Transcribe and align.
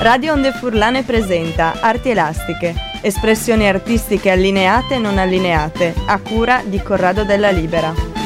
Radio 0.00 0.32
Onde 0.32 0.52
Furlane 0.52 1.02
presenta 1.02 1.74
Arti 1.78 2.08
Elastiche, 2.08 2.74
espressioni 3.02 3.68
artistiche 3.68 4.30
allineate 4.30 4.94
e 4.94 4.98
non 4.98 5.18
allineate, 5.18 5.92
a 6.06 6.18
cura 6.18 6.62
di 6.64 6.80
Corrado 6.80 7.22
della 7.22 7.50
Libera. 7.50 8.19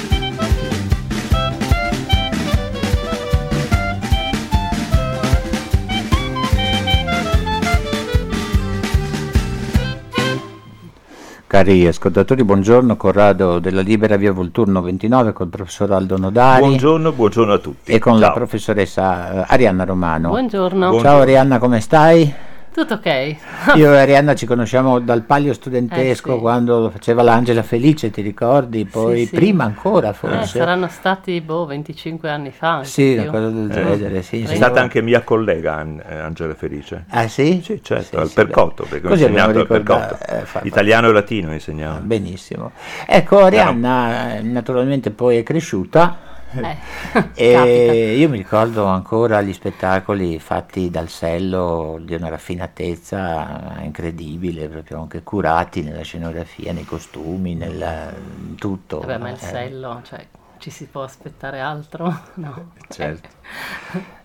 Cari 11.55 11.87
ascoltatori, 11.87 12.43
buongiorno, 12.43 12.97
Corrado 12.97 13.61
della 13.61 13.81
Libera 13.81 14.17
via 14.17 14.33
Volturno 14.33 14.83
29 14.83 15.33
con 15.33 15.47
il 15.47 15.53
professor 15.53 15.93
Aldo 15.93 16.19
Nodari 16.19 16.59
Buongiorno, 16.59 17.13
buongiorno 17.13 17.53
a 17.53 17.59
tutti. 17.59 17.93
e 17.93 18.01
con 18.01 18.19
la 18.19 18.27
Ciao. 18.27 18.35
professoressa 18.35 19.43
eh, 19.43 19.45
Arianna 19.47 19.85
Romano. 19.85 20.31
Buongiorno. 20.31 20.99
Ciao 20.99 21.21
Arianna, 21.21 21.61
come 21.61 21.79
stai? 21.79 22.35
Tutto 22.75 22.95
ok? 22.95 23.37
Io 23.77 23.93
e 23.95 23.99
Arianna 23.99 24.35
ci 24.35 24.47
conosciamo 24.47 24.99
dal 24.99 25.23
palio 25.23 25.53
studentesco 25.53 26.33
Eh, 26.33 26.35
sì. 26.35 26.41
quando 26.41 26.91
faceva 26.91 27.23
l'Angela 27.23 27.63
Felice, 27.63 28.11
ti 28.11 28.21
ricordi? 28.21 28.85
Poi 28.85 29.27
sì. 29.27 29.37
prima 29.37 29.63
ancora 29.63 30.09
Eh, 30.11 30.13
forse. 30.13 30.59
saranno 30.59 30.89
stati 30.89 31.41
boh, 31.41 31.67
25 31.67 32.29
anni 32.29 32.51
fa. 32.51 32.83
Sì, 32.83 33.13
più. 33.13 33.23
una 33.23 33.31
cosa 33.31 33.49
del 33.51 33.71
Eh, 33.71 33.75
genere, 33.97 34.23
sì. 34.23 34.43
È 34.43 34.47
sì. 34.47 34.57
stata 34.57 34.81
anche 34.81 35.03
mia 35.03 35.23
collega 35.23 35.77
An- 35.77 36.03
eh, 36.05 36.17
Angela 36.19 36.55
Felice. 36.55 37.05
Ah 37.11 37.29
sì? 37.29 37.61
Sì, 37.63 37.81
certo, 37.81 38.05
Sì, 38.07 38.17
al 38.17 38.27
sì, 38.29 38.35
Percotto, 38.35 38.85
perché 38.89 39.07
ho 39.07 39.11
Così 39.11 39.23
abbiamo 39.23 39.51
insegnato 39.51 39.73
al 39.73 39.81
Percotto. 39.85 40.15
eh, 40.27 40.39
fa- 40.41 40.45
fa- 40.45 40.61
Italiano 40.65 41.09
e 41.11 41.13
latino 41.13 41.53
insegnavo. 41.53 42.01
Benissimo. 42.01 42.73
Ecco, 43.07 43.39
Arianna 43.39 44.37
eh, 44.39 44.43
naturalmente 44.43 45.13
poi 45.13 45.37
è 45.39 45.43
cresciuta 45.45 46.17
Eh, 46.61 46.77
e 47.35 48.17
io 48.17 48.29
mi 48.29 48.37
ricordo 48.37 48.85
ancora 48.85 49.41
gli 49.43 49.53
spettacoli 49.53 50.39
fatti 50.39 50.91
dal 50.91 51.09
Sello 51.09 51.99
di 52.01 52.15
una 52.15 52.29
raffinatezza 52.29 53.81
incredibile, 53.83 54.69
proprio 54.69 55.01
anche 55.01 55.23
curati 55.23 55.83
nella 55.83 56.03
scenografia, 56.03 56.73
nei 56.73 56.85
costumi, 56.85 57.55
nel 57.55 58.15
in 58.49 58.55
tutto. 58.57 59.01
Vabbè, 59.01 59.19
ma 59.19 59.29
il 59.31 59.35
Eh, 59.35 59.39
sello, 59.39 60.01
cioè, 60.05 60.27
ci 60.59 60.71
si 60.71 60.87
può 60.87 61.03
aspettare 61.03 61.61
altro? 61.61 62.13
No. 62.35 62.73
Certo. 62.89 63.29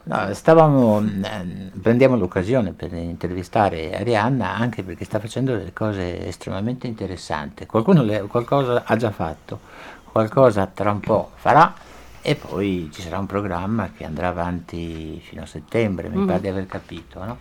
No, 0.03 0.33
stavamo, 0.33 1.00
eh, 1.02 1.72
prendiamo 1.81 2.16
l'occasione 2.17 2.72
per 2.73 2.94
intervistare 2.94 3.95
Arianna 3.95 4.55
anche 4.55 4.81
perché 4.83 5.05
sta 5.05 5.19
facendo 5.19 5.55
delle 5.55 5.73
cose 5.73 6.25
estremamente 6.28 6.88
interessanti. 6.88 7.66
Qualcuno 7.66 8.01
le- 8.01 8.22
qualcosa 8.23 8.84
ha 8.85 8.96
già 8.96 9.11
fatto, 9.11 9.59
qualcosa 10.11 10.66
tra 10.67 10.91
un 10.91 11.01
po' 11.01 11.31
farà 11.35 11.72
e 12.22 12.35
poi 12.35 12.90
ci 12.91 13.02
sarà 13.02 13.18
un 13.18 13.25
programma 13.25 13.91
che 13.91 14.06
andrà 14.06 14.28
avanti 14.28 15.19
fino 15.24 15.44
a 15.44 15.46
settembre, 15.46 16.09
mi 16.09 16.25
pare 16.25 16.41
di 16.41 16.47
aver 16.47 16.66
capito. 16.66 17.24
no? 17.24 17.38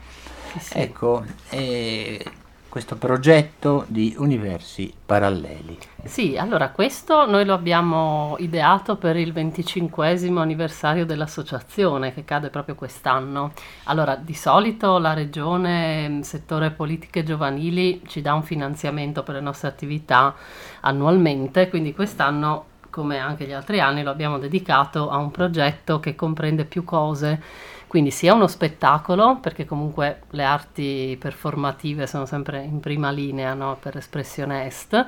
Sì. 0.58 0.78
Ecco, 0.78 1.24
eh, 1.50 2.24
questo 2.68 2.96
progetto 2.96 3.84
di 3.88 4.14
universi 4.18 4.92
paralleli. 5.04 5.78
Sì, 6.04 6.36
allora 6.36 6.68
questo 6.70 7.26
noi 7.26 7.44
lo 7.44 7.54
abbiamo 7.54 8.36
ideato 8.38 8.96
per 8.96 9.16
il 9.16 9.32
25 9.32 10.16
anniversario 10.36 11.06
dell'associazione 11.06 12.12
che 12.12 12.24
cade 12.24 12.50
proprio 12.50 12.74
quest'anno. 12.74 13.52
Allora, 13.84 14.16
di 14.16 14.34
solito 14.34 14.98
la 14.98 15.14
regione, 15.14 16.08
mh, 16.08 16.20
settore 16.20 16.70
politiche 16.70 17.24
giovanili, 17.24 18.02
ci 18.06 18.20
dà 18.20 18.34
un 18.34 18.42
finanziamento 18.42 19.22
per 19.22 19.36
le 19.36 19.40
nostre 19.40 19.68
attività 19.68 20.34
annualmente, 20.80 21.68
quindi 21.68 21.94
quest'anno, 21.94 22.64
come 22.98 23.18
anche 23.18 23.44
gli 23.44 23.52
altri 23.52 23.78
anni, 23.78 24.02
lo 24.02 24.10
abbiamo 24.10 24.38
dedicato 24.38 25.08
a 25.08 25.18
un 25.18 25.30
progetto 25.30 26.00
che 26.00 26.16
comprende 26.16 26.64
più 26.64 26.82
cose. 26.82 27.40
Quindi 27.86 28.10
sia 28.10 28.34
uno 28.34 28.48
spettacolo, 28.48 29.38
perché 29.40 29.64
comunque 29.64 30.22
le 30.30 30.44
arti 30.44 31.16
performative 31.18 32.06
sono 32.08 32.26
sempre 32.26 32.60
in 32.62 32.80
prima 32.80 33.10
linea 33.10 33.54
no, 33.54 33.78
per 33.80 33.96
espressione 33.96 34.66
est, 34.66 35.06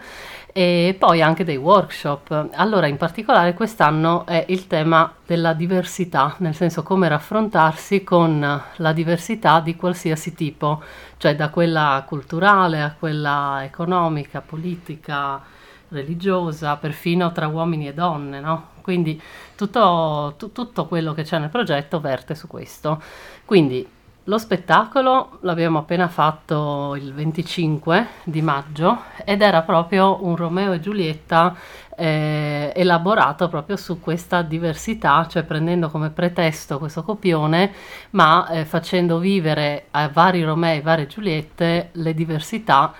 e 0.50 0.96
poi 0.98 1.20
anche 1.20 1.44
dei 1.44 1.56
workshop. 1.58 2.50
Allora, 2.54 2.86
in 2.86 2.96
particolare 2.96 3.52
quest'anno 3.52 4.24
è 4.24 4.46
il 4.48 4.66
tema 4.68 5.12
della 5.26 5.52
diversità, 5.52 6.36
nel 6.38 6.54
senso 6.54 6.82
come 6.82 7.08
raffrontarsi 7.08 8.02
con 8.04 8.62
la 8.76 8.92
diversità 8.92 9.60
di 9.60 9.74
qualsiasi 9.76 10.32
tipo, 10.32 10.80
cioè 11.18 11.34
da 11.34 11.50
quella 11.50 12.02
culturale 12.06 12.80
a 12.80 12.94
quella 12.98 13.62
economica, 13.62 14.40
politica, 14.40 15.58
religiosa, 15.90 16.76
perfino 16.76 17.30
tra 17.32 17.46
uomini 17.46 17.88
e 17.88 17.94
donne, 17.94 18.40
no? 18.40 18.68
Quindi 18.80 19.20
tutto, 19.54 20.34
tu- 20.36 20.52
tutto 20.52 20.86
quello 20.86 21.12
che 21.12 21.22
c'è 21.22 21.38
nel 21.38 21.50
progetto 21.50 22.00
verte 22.00 22.34
su 22.34 22.46
questo. 22.46 23.00
Quindi 23.44 23.86
lo 24.24 24.38
spettacolo 24.38 25.38
l'abbiamo 25.40 25.78
appena 25.78 26.06
fatto 26.06 26.94
il 26.94 27.12
25 27.12 28.06
di 28.24 28.42
maggio 28.42 29.02
ed 29.24 29.42
era 29.42 29.62
proprio 29.62 30.24
un 30.24 30.36
Romeo 30.36 30.72
e 30.72 30.80
Giulietta 30.80 31.56
eh, 31.96 32.72
elaborato 32.74 33.48
proprio 33.48 33.76
su 33.76 33.98
questa 33.98 34.42
diversità, 34.42 35.26
cioè 35.26 35.42
prendendo 35.42 35.90
come 35.90 36.10
pretesto 36.10 36.78
questo 36.78 37.02
copione, 37.02 37.72
ma 38.10 38.48
eh, 38.48 38.64
facendo 38.64 39.18
vivere 39.18 39.86
a 39.90 40.08
vari 40.08 40.42
Romei 40.42 40.78
e 40.78 40.82
varie 40.82 41.06
Giuliette 41.06 41.88
le 41.92 42.14
diversità 42.14 42.94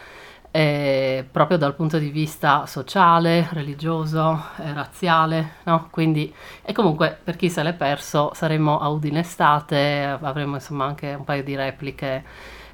eh, 0.52 1.24
proprio 1.30 1.58
dal 1.58 1.74
punto 1.74 1.98
di 1.98 2.10
vista 2.10 2.66
sociale, 2.66 3.48
religioso, 3.52 4.42
eh, 4.58 4.72
razziale, 4.72 5.52
no? 5.64 5.88
Quindi, 5.90 6.32
e 6.62 6.72
comunque 6.72 7.16
per 7.22 7.36
chi 7.36 7.48
se 7.48 7.62
l'è 7.62 7.72
perso 7.72 8.32
saremo 8.34 8.78
a 8.80 8.88
Udine 8.88 9.20
estate, 9.20 10.18
avremo 10.20 10.54
insomma 10.54 10.86
anche 10.86 11.14
un 11.14 11.24
paio 11.24 11.44
di 11.44 11.54
repliche 11.54 12.24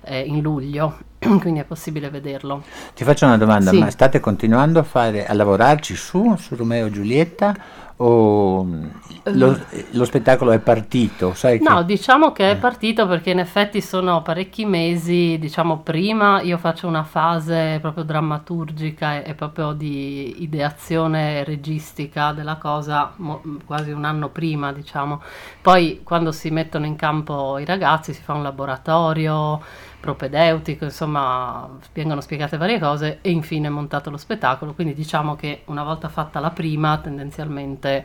eh, 0.03 0.21
in 0.21 0.41
luglio, 0.41 0.99
quindi 1.19 1.61
è 1.61 1.65
possibile 1.65 2.09
vederlo. 2.09 2.63
Ti 2.95 3.05
faccio 3.05 3.27
una 3.27 3.37
domanda, 3.37 3.71
Sì. 3.71 3.79
ma 3.79 3.91
state 3.91 4.21
continuando 4.21 4.79
a, 4.79 4.83
fare, 4.85 5.27
a 5.27 5.35
lavorarci 5.35 5.95
su, 5.97 6.35
su 6.37 6.55
Romeo 6.55 6.87
e 6.87 6.91
Giulietta 6.91 7.55
o 7.97 8.65
mm, 8.65 8.89
lo, 9.31 9.59
lo 9.93 10.05
spettacolo 10.05 10.53
è 10.53 10.61
partito? 10.61 11.35
Sai 11.35 11.59
No, 11.59 11.83
che- 11.83 11.87
diciamo 11.87 12.33
che 12.33 12.51
è 12.51 12.59
partito 12.59 13.07
perché 13.07 13.31
in 13.31 13.39
effetti 13.39 13.81
sono 13.81 14.21
parecchi 14.21 14.67
mesi, 14.67 15.39
diciamo 15.41 15.79
prima 15.81 16.43
io 16.43 16.59
faccio 16.59 16.87
una 16.87 17.03
fase 17.03 17.79
proprio 17.81 18.05
drammaturgica 18.05 19.23
e, 19.23 19.31
e 19.31 19.35
proprio 19.35 19.73
di 19.73 20.43
ideazione 20.43 21.45
registica 21.45 22.33
della 22.33 22.57
cosa 22.59 23.15
mo- 23.17 23.41
quasi 23.65 23.91
un 23.91 24.05
anno 24.05 24.29
prima, 24.29 24.71
diciamo. 24.71 25.23
Poi 25.63 26.03
quando 26.05 26.31
si 26.31 26.51
mettono 26.51 26.85
in 26.85 26.97
campo 26.97 27.57
i 27.59 27.65
ragazzi 27.65 28.13
si 28.13 28.21
fa 28.23 28.35
un 28.35 28.43
laboratorio 28.43 29.63
propedeutico, 30.01 30.85
insomma, 30.85 31.69
vengono 31.93 32.21
spiegate 32.21 32.57
varie 32.57 32.79
cose 32.79 33.19
e 33.23 33.31
infine 33.31 33.69
montato 33.69 34.11
lo 34.11 34.17
spettacolo, 34.17 34.75
quindi 34.75 34.95
diciamo 34.95 35.37
che 35.37 35.63
una 35.67 35.83
volta 35.83 36.09
fatta 36.09 36.41
la 36.41 36.51
prima 36.51 36.99
tendenzialmente 36.99 38.05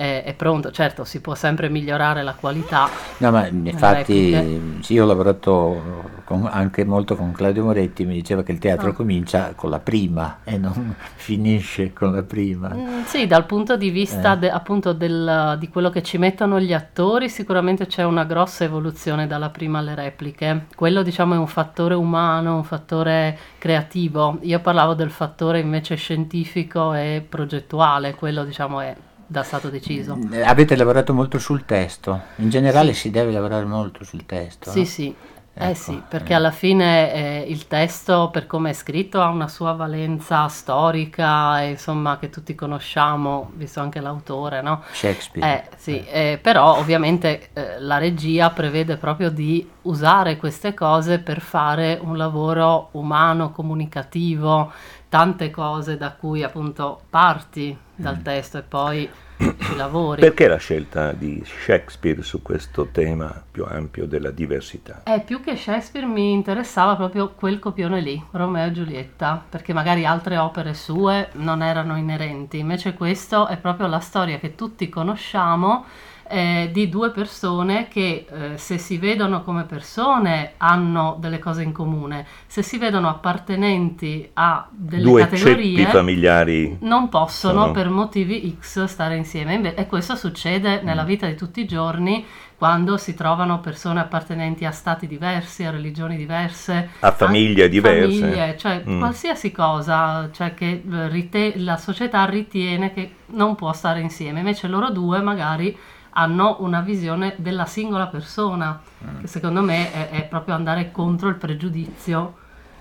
è, 0.00 0.22
è 0.24 0.32
pronto, 0.34 0.70
certo 0.70 1.04
si 1.04 1.20
può 1.20 1.34
sempre 1.34 1.68
migliorare 1.68 2.22
la 2.22 2.32
qualità. 2.32 2.88
No, 3.18 3.30
ma 3.30 3.46
infatti 3.46 4.78
sì, 4.80 4.94
io 4.94 5.04
ho 5.04 5.06
lavorato 5.06 6.18
con- 6.24 6.48
anche 6.50 6.84
molto 6.84 7.16
con 7.16 7.32
Claudio 7.32 7.64
Moretti, 7.64 8.06
mi 8.06 8.14
diceva 8.14 8.42
che 8.42 8.52
il 8.52 8.58
teatro 8.58 8.90
Ah. 8.90 8.92
comincia 8.94 9.52
con 9.54 9.68
la 9.68 9.78
prima 9.78 10.38
e 10.44 10.56
non 10.56 10.94
finisce 11.16 11.92
con 11.92 12.14
la 12.14 12.22
prima. 12.22 12.70
Mm, 12.74 13.02
sì, 13.04 13.26
dal 13.26 13.44
punto 13.44 13.76
di 13.76 13.90
vista 13.90 14.34
Eh. 14.34 14.38
de- 14.38 14.50
appunto 14.50 14.94
del- 14.94 15.56
di 15.58 15.68
quello 15.68 15.90
che 15.90 16.02
ci 16.02 16.16
mettono 16.16 16.58
gli 16.58 16.72
attori, 16.72 17.28
sicuramente 17.28 17.86
c'è 17.86 18.02
una 18.04 18.24
grossa 18.24 18.64
evoluzione 18.64 19.26
dalla 19.26 19.50
prima 19.50 19.80
alle 19.80 19.94
repliche. 19.94 20.66
Quello 20.74 21.02
diciamo 21.02 21.34
è 21.34 21.36
un 21.38 21.46
fattore 21.46 21.94
umano, 21.94 22.56
un 22.56 22.64
fattore 22.64 23.36
creativo. 23.58 24.38
Io 24.42 24.60
parlavo 24.60 24.94
del 24.94 25.10
fattore 25.10 25.60
invece 25.60 25.94
scientifico 25.96 26.94
e 26.94 27.22
progettuale, 27.28 28.14
quello 28.14 28.44
diciamo 28.44 28.80
è 28.80 28.94
da 29.30 29.44
stato 29.44 29.70
deciso. 29.70 30.18
Eh, 30.32 30.42
Avete 30.42 30.74
lavorato 30.74 31.14
molto 31.14 31.38
sul 31.38 31.64
testo, 31.64 32.20
in 32.36 32.50
generale 32.50 32.94
si 32.94 33.12
deve 33.12 33.30
lavorare 33.30 33.64
molto 33.64 34.02
sul 34.02 34.26
testo. 34.26 34.70
Sì, 34.72 34.80
no? 34.80 34.84
sì. 34.84 35.14
Eh 35.52 35.66
Ecco, 35.70 35.74
sì, 35.74 36.02
perché 36.08 36.32
eh. 36.32 36.36
alla 36.36 36.50
fine 36.50 37.12
eh, 37.12 37.44
il 37.48 37.66
testo, 37.68 38.30
per 38.32 38.46
come 38.46 38.70
è 38.70 38.72
scritto, 38.72 39.20
ha 39.20 39.28
una 39.28 39.46
sua 39.46 39.72
valenza 39.72 40.48
storica, 40.48 41.60
insomma, 41.60 42.18
che 42.18 42.28
tutti 42.30 42.54
conosciamo, 42.56 43.50
visto 43.54 43.80
anche 43.80 44.00
l'autore, 44.00 44.62
no? 44.62 44.82
Shakespeare. 44.90 45.68
Eh, 45.70 45.76
sì, 45.76 46.04
eh, 46.06 46.38
però 46.40 46.76
ovviamente 46.78 47.50
eh, 47.52 47.80
la 47.80 47.98
regia 47.98 48.50
prevede 48.50 48.96
proprio 48.96 49.30
di 49.30 49.68
usare 49.82 50.36
queste 50.36 50.72
cose 50.74 51.18
per 51.18 51.40
fare 51.40 51.98
un 52.00 52.16
lavoro 52.16 52.88
umano, 52.92 53.50
comunicativo, 53.50 54.72
tante 55.08 55.50
cose 55.50 55.96
da 55.96 56.12
cui 56.12 56.42
appunto 56.42 57.02
parti 57.10 57.76
dal 58.00 58.16
Mm. 58.18 58.22
testo 58.22 58.58
e 58.58 58.62
poi 58.62 59.08
ci 59.38 59.76
lavori. 59.76 60.20
Perché 60.20 60.48
la 60.48 60.56
scelta 60.58 61.12
di 61.12 61.42
Shakespeare 61.44 62.22
su 62.22 62.42
questo 62.42 62.88
tema 62.92 63.42
più 63.50 63.64
ampio 63.64 64.06
della 64.06 64.30
diversità? 64.30 65.02
Eh, 65.04 65.20
più 65.20 65.40
che 65.40 65.56
Shakespeare 65.56 66.06
mi 66.06 66.32
interessava 66.32 66.96
proprio 66.96 67.30
quel 67.30 67.58
copione 67.58 68.00
lì, 68.00 68.22
Romeo 68.32 68.66
e 68.66 68.72
Giulietta, 68.72 69.42
perché 69.48 69.72
magari 69.72 70.04
altre 70.04 70.36
opere 70.36 70.74
sue 70.74 71.28
non 71.34 71.62
erano 71.62 71.96
inerenti, 71.96 72.58
invece 72.58 72.92
questo 72.94 73.46
è 73.46 73.56
proprio 73.56 73.86
la 73.86 74.00
storia 74.00 74.38
che 74.38 74.54
tutti 74.54 74.88
conosciamo 74.90 75.84
eh, 76.30 76.70
di 76.72 76.88
due 76.88 77.10
persone 77.10 77.88
che 77.88 78.26
eh, 78.30 78.56
se 78.56 78.78
si 78.78 78.98
vedono 78.98 79.42
come 79.42 79.64
persone 79.64 80.52
hanno 80.58 81.16
delle 81.20 81.38
cose 81.40 81.62
in 81.64 81.72
comune, 81.72 82.24
se 82.46 82.62
si 82.62 82.78
vedono 82.78 83.08
appartenenti 83.08 84.30
a 84.34 84.66
delle 84.70 85.02
Due 85.02 85.22
categorie 85.26 85.86
familiari. 85.86 86.76
non 86.82 87.08
possono 87.08 87.60
sono- 87.62 87.72
per 87.72 87.88
motivi 87.88 88.56
X 88.60 88.84
stare 88.84 89.16
insieme 89.16 89.74
e 89.74 89.86
questo 89.86 90.14
succede 90.14 90.80
Mm. 90.80 90.84
nella 90.86 91.02
vita 91.04 91.26
di 91.26 91.34
tutti 91.34 91.60
i 91.60 91.66
giorni 91.66 92.24
quando 92.56 92.96
si 92.98 93.14
trovano 93.14 93.60
persone 93.60 94.00
appartenenti 94.00 94.66
a 94.66 94.70
stati 94.70 95.06
diversi, 95.06 95.64
a 95.64 95.70
religioni 95.70 96.16
diverse, 96.16 96.90
A 97.00 97.10
famiglie 97.10 97.68
diverse. 97.70 98.18
famiglie, 98.20 98.56
cioè 98.58 98.82
Mm. 98.86 98.98
qualsiasi 98.98 99.50
cosa, 99.50 100.28
cioè 100.30 100.52
che 100.54 100.82
eh, 100.88 101.08
rite- 101.08 101.54
la 101.56 101.76
società 101.78 102.24
ritiene 102.26 102.92
che 102.92 103.14
non 103.32 103.54
può 103.54 103.72
stare 103.72 104.00
insieme, 104.00 104.40
invece 104.40 104.68
loro 104.68 104.90
due 104.90 105.20
magari 105.22 105.74
hanno 106.10 106.56
una 106.60 106.80
visione 106.80 107.34
della 107.38 107.66
singola 107.66 108.06
persona, 108.08 108.80
Mm. 109.04 109.20
che 109.20 109.26
secondo 109.26 109.62
me 109.62 109.92
è, 109.92 110.10
è 110.10 110.24
proprio 110.28 110.54
andare 110.54 110.90
contro 110.92 111.28
il 111.28 111.36
pregiudizio. 111.36 112.34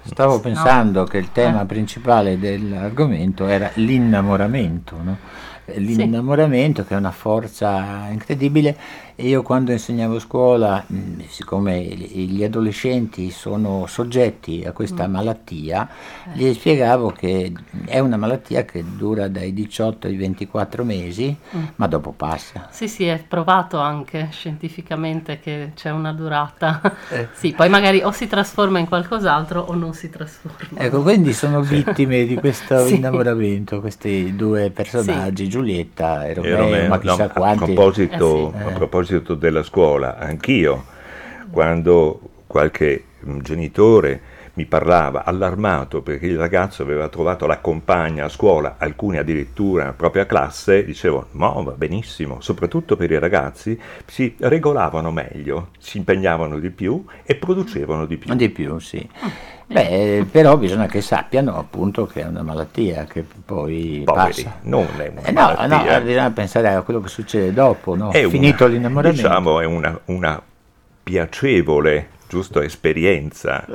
Stavo 0.04 0.34
No. 0.36 0.40
pensando 0.40 1.04
che 1.06 1.18
il 1.18 1.32
tema 1.32 1.62
Eh. 1.62 1.66
principale 1.66 2.40
dell'argomento 2.40 3.48
era 3.48 3.70
l'innamoramento, 3.76 4.98
no? 5.02 5.18
L'innamoramento 5.76 6.84
che 6.86 6.96
è 6.96 6.98
una 6.98 7.12
forza 7.12 8.08
incredibile 8.10 8.76
io 9.20 9.42
quando 9.42 9.72
insegnavo 9.72 10.16
a 10.16 10.20
scuola, 10.20 10.84
mh, 10.86 11.22
siccome 11.28 11.82
gli 11.84 12.44
adolescenti 12.44 13.30
sono 13.32 13.86
soggetti 13.88 14.64
a 14.66 14.72
questa 14.72 15.08
Mm. 15.08 15.12
malattia, 15.12 15.88
Eh. 16.34 16.38
gli 16.38 16.54
spiegavo 16.54 17.12
che 17.12 17.52
è 17.86 18.00
una 18.00 18.18
malattia 18.18 18.64
che 18.66 18.84
dura 18.96 19.28
dai 19.28 19.54
18 19.54 20.08
ai 20.08 20.16
24 20.16 20.84
mesi, 20.84 21.36
Mm. 21.56 21.64
ma 21.76 21.88
dopo 21.88 22.12
passa. 22.12 22.68
Sì, 22.72 22.88
sì, 22.88 23.06
è 23.06 23.24
provato 23.28 23.78
anche 23.80 24.28
scientificamente 24.32 25.40
che 25.40 25.72
c'è 25.76 25.90
una 25.92 26.14
durata. 26.14 26.82
Eh. 27.12 27.28
Sì, 27.34 27.54
poi 27.54 27.70
magari 27.70 28.02
o 28.04 28.12
si 28.12 28.28
trasforma 28.28 28.78
in 28.80 28.88
qualcos'altro 28.88 29.62
o 29.62 29.74
non 29.74 29.94
si 29.94 30.10
trasforma. 30.10 30.80
Ecco, 30.80 31.02
quindi 31.02 31.34
sono 31.34 31.62
vittime 31.64 32.26
di 32.26 32.36
questo 32.36 32.86
Sì. 32.86 32.96
innamoramento, 32.96 33.80
questi 33.80 34.36
due 34.36 34.70
personaggi, 34.70 35.50
Giulietta 35.50 36.26
e 36.26 36.30
E 36.30 36.34
Romeo, 36.36 36.58
Romeo, 36.58 36.88
ma 36.88 36.96
no, 36.96 37.02
chissà 37.02 37.24
a, 37.26 37.30
quanti. 37.30 37.74
proposito, 37.74 38.54
Eh 38.54 38.58
sì. 38.58 38.64
a 38.64 38.72
proposito 38.72 39.09
della 39.18 39.64
scuola, 39.64 40.18
anch'io, 40.18 40.86
quando 41.52 42.20
qualche 42.48 43.04
mm, 43.26 43.40
genitore 43.40 44.22
mi 44.60 44.66
parlava 44.66 45.24
allarmato 45.24 46.02
perché 46.02 46.26
il 46.26 46.38
ragazzo 46.38 46.82
aveva 46.84 47.08
trovato 47.08 47.46
la 47.48 47.60
compagna 47.60 48.26
a 48.26 48.30
scuola, 48.30 48.76
alcuni 48.78 49.18
addirittura 49.18 49.84
nella 49.84 49.94
propria 49.96 50.26
classe, 50.26 50.84
dicevo 50.84 51.28
no, 51.32 51.64
va 51.64 51.72
benissimo, 51.72 52.42
soprattutto 52.42 52.98
per 52.98 53.10
i 53.10 53.18
ragazzi 53.20 53.80
si 54.06 54.36
regolavano 54.38 55.12
meglio, 55.12 55.70
si 55.80 55.98
impegnavano 55.98 56.60
di 56.60 56.72
più 56.72 57.06
e 57.24 57.36
producevano 57.36 58.06
di 58.06 58.18
più. 58.18 58.36
Di 58.36 58.50
più, 58.50 58.80
sì. 58.80 59.08
Beh, 59.66 60.18
eh, 60.18 60.26
però 60.30 60.58
bisogna 60.58 60.88
che 60.88 61.00
sappiano 61.00 61.58
appunto 61.58 62.06
che 62.06 62.22
è 62.24 62.26
una 62.28 62.42
malattia 62.44 63.06
che 63.06 63.24
poi 63.46 64.02
Poveri, 64.04 64.44
passa. 64.44 64.58
non 64.64 64.88
è 64.98 65.08
una 65.08 65.22
Eh 65.22 65.32
no, 65.32 65.42
no, 65.42 65.56
malattia. 65.68 66.02
bisogna 66.02 66.32
pensare 66.32 66.68
a 66.74 66.82
quello 66.82 67.00
che 67.00 67.08
succede 67.08 67.54
dopo, 67.54 67.96
no? 67.96 68.12
È 68.12 68.20
una- 68.24 68.30
finito 68.30 68.68
l'innamoramento. 68.68 69.22
Diciamo 69.22 69.62
è 69.62 69.66
una, 69.66 69.98
una 70.06 70.42
piacevole, 71.02 72.10
giusto, 72.28 72.62
esperienza. 72.62 73.66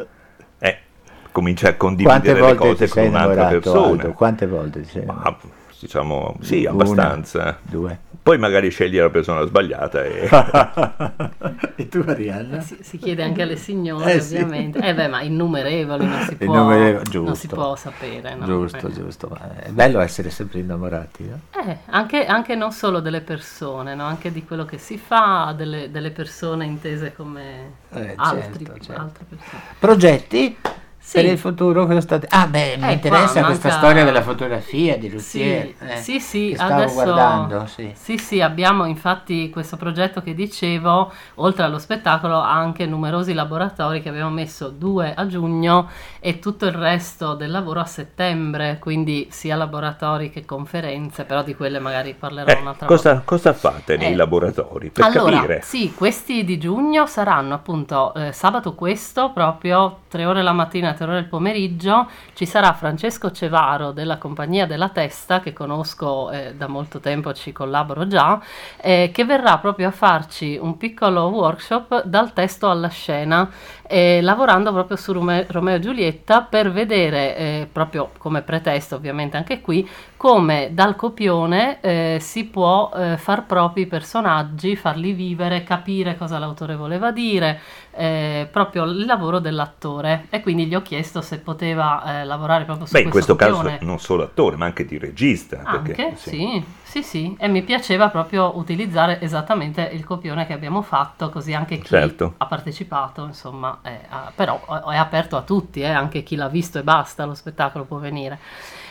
Eh, 1.34 1.40
comincia 1.40 1.69
a 1.69 1.75
condividere 1.75 2.40
le 2.40 2.54
cose 2.54 2.88
con 2.88 3.04
un'altra 3.06 3.46
persona. 3.48 3.86
Aldo? 3.86 4.12
Quante 4.12 4.46
volte 4.46 4.81
ti 4.82 4.88
sei 4.88 5.04
Ma, 5.04 5.36
diciamo, 5.81 6.36
sì, 6.40 6.60
Una, 6.60 6.70
abbastanza. 6.70 7.58
due. 7.62 7.98
Poi 8.25 8.38
magari 8.38 8.70
scegli 8.70 8.96
la 8.98 9.10
persona 9.10 9.44
sbagliata 9.44 10.02
e... 10.02 10.26
e 11.76 11.88
tu 11.90 12.02
Arianna? 12.06 12.60
Si, 12.60 12.78
si 12.81 12.96
chiede 12.96 13.22
anche 13.22 13.42
alle 13.42 13.56
signore, 13.56 14.14
Eh, 14.14 14.20
sì. 14.20 14.36
ovviamente. 14.36 14.78
Eh 14.78 14.94
beh, 14.94 15.08
ma 15.08 15.20
innumerevoli 15.20 16.06
non 16.06 16.20
si 16.22 16.36
può, 16.36 16.46
Innumerevoli, 16.46 16.94
non 16.94 17.04
si 17.04 17.10
giusto. 17.10 17.48
può 17.54 17.76
sapere. 17.76 18.34
no? 18.34 18.46
Giusto, 18.46 18.86
Eh. 18.88 18.92
giusto. 18.92 19.28
ma 19.28 19.62
È 19.62 19.69
bello 19.70 20.00
essere 20.00 20.31
sempre 20.31 20.60
innamorati, 20.60 21.25
no? 21.28 21.38
Eh, 21.66 21.78
anche, 21.86 22.25
anche 22.25 22.54
non 22.54 22.72
solo 22.72 23.00
delle 23.00 23.20
persone, 23.20 23.94
no? 23.94 24.04
anche 24.04 24.32
di 24.32 24.42
quello 24.44 24.64
che 24.64 24.78
si 24.78 24.96
fa, 24.96 25.52
delle, 25.54 25.90
delle 25.90 26.12
persone 26.12 26.64
intese 26.64 27.12
come 27.14 27.72
Eh, 27.92 28.14
altri, 28.16 28.64
certo, 28.64 28.84
certo. 28.84 29.02
altre 29.02 29.25
persone. 29.28 29.62
Progetti 29.78 30.56
Sì. 31.06 31.20
per 31.20 31.30
il 31.32 31.38
futuro? 31.38 31.84
Cosa 31.86 32.00
state... 32.00 32.26
Ah, 32.30 32.46
beh, 32.46 32.76
mi 32.78 32.88
Eh, 32.88 32.92
interessa 32.92 33.40
qua 33.40 33.44
questa 33.48 33.68
manca- 33.68 33.70
storia 33.84 34.04
della 34.04 34.22
fotografia 34.22 34.96
di 34.96 35.08
Sì, 35.10 35.14
Lucier. 35.14 35.74
eh, 35.80 35.96
sì, 35.98 36.18
sì, 36.18 36.48
che 36.48 36.54
stavo 36.56 36.72
adesso 36.76 36.94
guardando, 36.94 37.66
sì. 37.66 37.92
sì, 37.94 38.16
sì, 38.16 38.40
abbiamo 38.40 38.86
infatti 38.86 39.50
questo 39.50 39.76
progetto 39.76 40.22
che 40.22 40.34
dicevo, 40.34 41.12
oltre 41.36 41.64
allo 41.64 41.78
spettacolo, 41.78 42.38
anche 42.40 42.86
numerosi 42.86 43.34
laboratori 43.34 44.00
che 44.00 44.08
abbiamo 44.08 44.30
messo 44.30 44.70
due 44.70 45.12
a 45.14 45.26
giugno 45.26 45.90
e 46.20 46.38
tutto 46.38 46.64
il 46.64 46.72
resto 46.72 47.34
del 47.34 47.50
lavoro 47.50 47.80
a 47.80 47.84
settembre, 47.84 48.78
quindi 48.80 49.28
sia 49.30 49.56
laboratori 49.56 50.30
che 50.30 50.46
conferenze, 50.46 51.24
però 51.24 51.42
di 51.42 51.54
quelle 51.54 51.80
magari 51.80 52.14
parlerò 52.18 52.50
Eh, 52.50 52.60
un'altra 52.62 52.86
volta. 52.86 53.10
cosa, 53.10 53.22
cosa 53.26 53.52
fate 53.52 53.98
nei 53.98 54.12
Eh, 54.12 54.16
laboratori? 54.16 54.88
Per 54.88 55.04
allora, 55.04 55.36
capire. 55.36 55.60
sì, 55.62 55.92
questi 55.94 56.44
di 56.44 56.58
giugno 56.58 57.05
saranno 57.06 57.52
appunto 57.52 58.14
eh, 58.14 58.32
sabato 58.32 58.72
questo, 58.74 59.31
proprio 59.34 59.98
tre 60.08 60.24
ore 60.24 60.43
la 60.43 60.52
mattina 60.52 60.93
e 60.94 60.96
tre 60.96 61.06
ore 61.06 61.19
il 61.19 61.27
pomeriggio. 61.27 62.08
Ci 62.32 62.46
sarà 62.46 62.72
Francesco 62.72 63.31
Cevaro 63.31 63.93
della 63.93 64.19
Compagnia 64.19 64.67
della 64.67 64.89
Testa, 64.89 65.41
che 65.41 65.53
conosco 65.53 66.31
eh, 66.31 66.55
da 66.55 66.67
molto 66.67 67.01
tempo, 67.01 67.32
ci 67.32 67.53
collaboro 67.53 68.06
già, 68.06 68.41
eh, 68.81 69.10
che 69.13 69.24
verrà 69.24 69.58
proprio 69.58 69.89
a 69.89 69.91
farci 69.91 70.58
un 70.60 70.77
piccolo 70.77 71.27
workshop 71.27 72.05
dal 72.05 72.32
testo 72.32 72.70
alla 72.70 72.89
scena, 72.89 73.51
eh, 73.86 74.20
lavorando 74.22 74.72
proprio 74.72 74.96
su 74.96 75.13
Rome- 75.13 75.46
Romeo 75.48 75.77
e 75.77 75.81
Giulietta 75.81 76.43
per 76.43 76.72
vedere, 76.72 77.36
eh, 77.36 77.69
proprio 77.70 78.10
come 78.19 78.43
pretesto 78.43 78.96
ovviamente 78.96 79.36
anche 79.36 79.60
qui, 79.60 79.89
come 80.17 80.70
dal 80.72 80.96
copione 80.96 81.81
eh, 81.81 82.17
si 82.20 82.44
può 82.46 82.91
eh, 82.94 83.19
far 83.19 83.44
propri 83.44 83.82
i 83.82 83.86
personaggi, 83.86 84.74
farli 84.74 85.13
vivere, 85.13 85.65
capire 85.65 86.17
cosa 86.17 86.39
l'autore 86.39 86.77
voleva 86.77 87.10
dire, 87.10 87.60
eh, 87.96 88.48
proprio 88.51 88.84
il 88.84 89.05
lavoro 89.05 89.39
dell'attore. 89.39 90.27
E 90.31 90.41
quindi 90.41 90.67
gli 90.67 90.74
ho 90.74 90.82
chiesto 90.82 91.20
se 91.20 91.39
poteva 91.39 92.20
eh, 92.20 92.24
lavorare 92.24 92.65
proprio 92.65 92.86
su 92.86 92.93
Beh, 92.93 93.03
in 93.03 93.10
questo 93.10 93.36
questo 93.36 93.63
caso 93.63 93.77
non 93.84 93.98
solo 93.98 94.22
attore, 94.24 94.56
ma 94.56 94.67
anche 94.67 94.84
di 94.84 94.98
regista. 94.98 95.63
Anche, 95.65 95.94
perché, 95.94 96.17
sì, 96.17 96.31
sì, 96.31 96.65
sì, 97.03 97.34
e 97.39 97.48
mi 97.48 97.63
piaceva 97.63 98.08
proprio 98.08 98.56
utilizzare 98.56 99.20
esattamente 99.20 99.82
il 99.93 100.05
copione 100.05 100.46
che 100.46 100.53
abbiamo 100.53 100.82
fatto, 100.82 101.29
così 101.31 101.53
anche 101.55 101.79
chi 101.79 101.89
Certo. 101.89 102.34
ha 102.36 102.46
partecipato, 102.46 103.24
insomma, 103.24 103.79
è, 103.82 103.98
però 104.34 104.60
è 104.89 104.96
aperto 104.96 105.36
a 105.36 105.43
tutti, 105.43 105.81
eh, 105.81 105.89
anche 105.89 106.22
chi 106.22 106.36
l'ha 106.36 106.48
visto 106.48 106.79
e 106.79 106.82
basta, 106.82 107.24
lo 107.24 107.34
spettacolo 107.34 107.84
può 107.84 107.98
venire. 107.98 108.39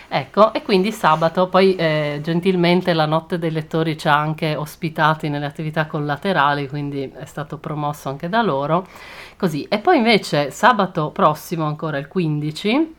Ecco, 0.07 0.53
e 0.53 0.61
quindi 0.61 0.91
sabato, 0.91 1.47
poi 1.47 1.75
eh, 1.75 2.19
gentilmente 2.21 2.93
la 2.93 3.07
Notte 3.07 3.39
dei 3.39 3.49
Lettori 3.49 3.97
ci 3.97 4.07
ha 4.07 4.15
anche 4.15 4.55
ospitati 4.55 5.27
nelle 5.27 5.45
attività 5.45 5.87
collaterali, 5.87 6.67
quindi 6.67 7.11
è 7.15 7.25
stato 7.25 7.57
promosso 7.57 8.09
anche 8.09 8.29
da 8.29 8.43
loro. 8.43 8.85
Così, 9.37 9.63
e 9.63 9.79
poi 9.79 9.97
invece 9.97 10.51
sabato 10.51 11.09
prossimo, 11.09 11.65
ancora 11.65 11.97
il 11.97 12.07
15, 12.07 12.95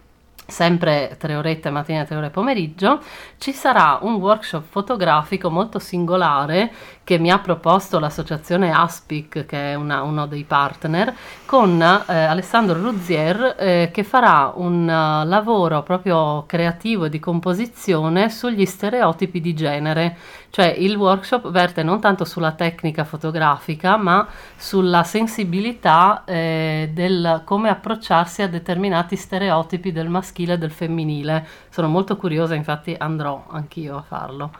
sempre 0.46 1.16
tre 1.18 1.36
orette 1.36 1.70
mattina 1.70 2.02
e 2.02 2.04
tre 2.04 2.16
ore 2.16 2.30
pomeriggio, 2.30 3.00
ci 3.38 3.52
sarà 3.52 3.98
un 4.02 4.14
workshop 4.14 4.64
fotografico 4.68 5.50
molto 5.50 5.78
singolare 5.78 6.70
che 7.04 7.18
mi 7.18 7.30
ha 7.30 7.38
proposto 7.38 7.98
l'associazione 7.98 8.72
Aspic, 8.72 9.44
che 9.46 9.72
è 9.72 9.74
una- 9.74 10.02
uno 10.02 10.26
dei 10.26 10.44
partner, 10.44 11.14
con 11.44 11.80
eh, 11.80 12.14
Alessandro 12.14 12.80
Ruzier 12.80 13.56
eh, 13.58 13.90
che 13.92 14.04
farà 14.04 14.52
un 14.54 14.88
eh, 14.88 15.26
lavoro 15.26 15.82
proprio 15.82 16.44
creativo 16.46 17.04
e 17.06 17.10
di 17.10 17.18
composizione 17.20 18.30
sugli 18.30 18.64
stereotipi 18.64 19.40
di 19.40 19.54
genere, 19.54 20.16
Cioè 20.54 20.66
il 20.66 20.94
workshop 20.94 21.50
verte 21.50 21.82
non 21.82 21.98
tanto 21.98 22.24
sulla 22.24 22.52
tecnica 22.52 23.02
fotografica, 23.02 23.96
ma 23.96 24.24
sulla 24.56 25.02
sensibilità 25.02 26.22
eh, 26.24 26.90
del 26.94 27.42
come 27.44 27.70
approcciarsi 27.70 28.40
a 28.40 28.46
determinati 28.46 29.16
stereotipi 29.16 29.90
del 29.90 30.08
maschile 30.08 30.52
e 30.52 30.58
del 30.58 30.70
femminile. 30.70 31.44
Sono 31.70 31.88
molto 31.88 32.16
curiosa, 32.16 32.54
infatti 32.54 32.94
andrò 32.96 33.46
anch'io 33.50 33.96
a 33.96 34.02
farlo. 34.02 34.52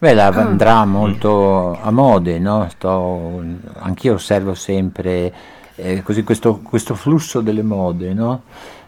Beh, 0.00 0.12
la 0.12 0.26
andrà 0.26 0.84
molto 0.84 1.78
a 1.80 1.92
mode, 1.92 2.40
no? 2.40 2.68
Sto, 2.68 3.44
anch'io 3.78 4.14
osservo 4.14 4.54
sempre 4.54 5.32
eh, 5.82 6.02
così 6.02 6.22
questo, 6.22 6.60
questo, 6.62 6.94
flusso 6.94 7.40
delle 7.40 7.62
mode, 7.62 8.14
no? 8.14 8.42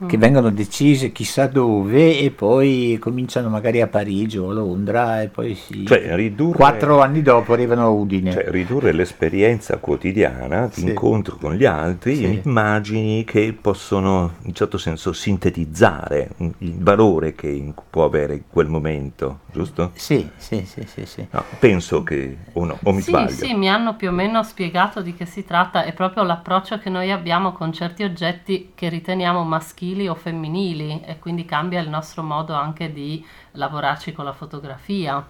che 0.06 0.16
mm. 0.16 0.20
vengono 0.20 0.50
decise 0.50 1.12
chissà 1.12 1.46
dove 1.46 2.18
e 2.18 2.30
poi 2.30 2.98
cominciano 3.00 3.48
magari 3.48 3.80
a 3.80 3.86
Parigi 3.86 4.38
o 4.38 4.50
a 4.50 4.52
Londra 4.52 5.22
e 5.22 5.28
poi 5.28 5.54
si... 5.54 5.86
Cioè, 5.86 6.14
ridurre, 6.14 6.56
quattro 6.56 7.00
anni 7.00 7.22
dopo 7.22 7.52
arrivano 7.52 7.82
a 7.82 7.88
Udine. 7.88 8.32
Cioè, 8.32 8.50
ridurre 8.50 8.92
l'esperienza 8.92 9.78
quotidiana 9.78 10.66
di 10.66 10.80
sì. 10.80 10.88
incontro 10.88 11.36
con 11.36 11.54
gli 11.54 11.64
altri 11.64 12.16
sì. 12.16 12.24
in 12.24 12.40
immagini 12.44 13.24
che 13.24 13.56
possono 13.58 14.34
in 14.40 14.48
un 14.48 14.54
certo 14.54 14.78
senso 14.78 15.12
sintetizzare 15.12 16.30
il 16.58 16.78
valore 16.78 17.34
che 17.34 17.72
può 17.88 18.04
avere 18.04 18.42
quel 18.48 18.68
momento, 18.68 19.40
giusto? 19.52 19.90
Sì, 19.94 20.28
sì, 20.36 20.64
sì, 20.66 20.84
sì. 20.86 21.06
sì. 21.06 21.26
No, 21.30 21.44
penso 21.58 22.02
che, 22.02 22.36
o 22.52 22.64
no, 22.64 22.78
o 22.82 22.92
mi 22.92 23.00
sì, 23.00 23.10
sbaglio. 23.10 23.30
Sì, 23.30 23.54
mi 23.54 23.68
hanno 23.68 23.96
più 23.96 24.08
o 24.08 24.12
meno 24.12 24.42
spiegato 24.42 25.00
di 25.00 25.14
che 25.14 25.24
si 25.24 25.44
tratta, 25.44 25.84
è 25.84 25.92
proprio 25.92 26.22
l'approccio 26.24 26.78
che 26.84 26.90
noi 26.90 27.10
abbiamo 27.10 27.52
con 27.52 27.72
certi 27.72 28.02
oggetti 28.02 28.72
che 28.74 28.90
riteniamo 28.90 29.42
maschili 29.42 30.06
o 30.06 30.14
femminili 30.14 31.00
e 31.02 31.18
quindi 31.18 31.46
cambia 31.46 31.80
il 31.80 31.88
nostro 31.88 32.22
modo 32.22 32.52
anche 32.52 32.92
di 32.92 33.24
lavorarci 33.52 34.12
con 34.12 34.26
la 34.26 34.34
fotografia. 34.34 35.26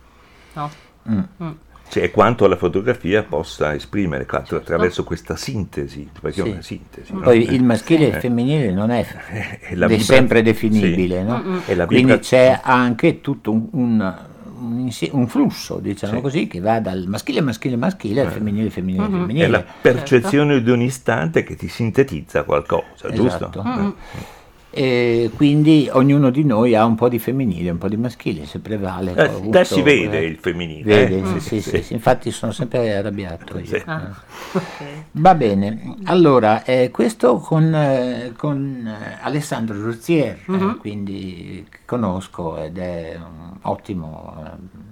No? 0.54 0.70
Mm. 1.08 1.20
Mm. 1.40 1.50
Cioè, 1.88 2.10
quanto 2.10 2.48
la 2.48 2.56
fotografia 2.56 3.22
possa 3.22 3.72
esprimere 3.72 4.26
certo. 4.28 4.56
attraverso 4.56 5.04
questa 5.04 5.36
sintesi, 5.36 6.10
perché 6.20 6.42
sì. 6.42 6.48
è 6.48 6.50
una 6.50 6.62
sintesi. 6.62 7.12
No? 7.12 7.20
Poi 7.20 7.54
il 7.54 7.62
maschile 7.62 8.06
e 8.06 8.08
il 8.08 8.14
femminile 8.14 8.72
non 8.72 8.90
è, 8.90 9.06
è, 9.62 9.76
è 9.76 9.98
sempre 9.98 10.42
definibile, 10.42 11.20
sì. 11.20 11.74
no? 11.76 11.86
Quindi 11.86 12.18
c'è 12.18 12.58
anche 12.64 13.20
tutto 13.20 13.52
un, 13.52 13.68
un 13.70 14.16
un, 14.58 14.90
un, 15.12 15.26
flusso, 15.26 15.78
diciamo 15.78 16.16
sì. 16.16 16.20
così, 16.20 16.46
che 16.46 16.60
va 16.60 16.80
dal 16.80 17.04
maschile 17.06 17.40
maschile 17.40 17.76
maschile 17.76 18.22
al 18.22 18.26
eh. 18.28 18.30
femminile 18.30 18.70
femminile 18.70 19.08
mm-hmm. 19.08 19.18
femminile. 19.18 19.44
È 19.44 19.48
la 19.48 19.64
percezione 19.80 20.54
certo. 20.54 20.64
di 20.64 20.70
un 20.70 20.80
istante 20.82 21.42
che 21.42 21.56
ti 21.56 21.68
sintetizza 21.68 22.42
qualcosa, 22.44 23.08
esatto. 23.08 23.14
giusto? 23.14 23.62
Mm-hmm. 23.66 23.90
E 24.76 25.30
quindi 25.36 25.88
ognuno 25.92 26.30
di 26.30 26.42
noi 26.42 26.74
ha 26.74 26.84
un 26.84 26.96
po' 26.96 27.08
di 27.08 27.20
femminile, 27.20 27.70
un 27.70 27.78
po' 27.78 27.88
di 27.88 27.96
maschile, 27.96 28.44
se 28.44 28.58
prevale. 28.58 29.14
Eh, 29.14 29.22
avuto, 29.22 29.62
si 29.62 29.82
vede 29.82 30.18
eh, 30.18 30.24
il 30.24 30.36
femminile. 30.38 30.82
Vede, 30.82 31.36
eh? 31.36 31.40
sì, 31.40 31.60
sì, 31.60 31.80
sì, 31.80 31.92
infatti 31.92 32.32
sono 32.32 32.50
sempre 32.50 32.96
arrabbiato. 32.96 33.56
Io, 33.60 33.82
ah, 33.84 34.12
okay. 34.52 35.04
Va 35.12 35.36
bene, 35.36 35.94
allora 36.04 36.64
eh, 36.64 36.90
questo 36.90 37.36
con, 37.36 37.72
eh, 37.72 38.32
con 38.36 38.84
eh, 38.84 39.18
Alessandro 39.20 39.80
Ruzier, 39.80 40.40
uh-huh. 40.44 40.78
quindi 40.78 41.64
conosco 41.84 42.56
ed 42.60 42.76
è 42.76 43.16
un 43.16 43.56
ottimo 43.62 44.82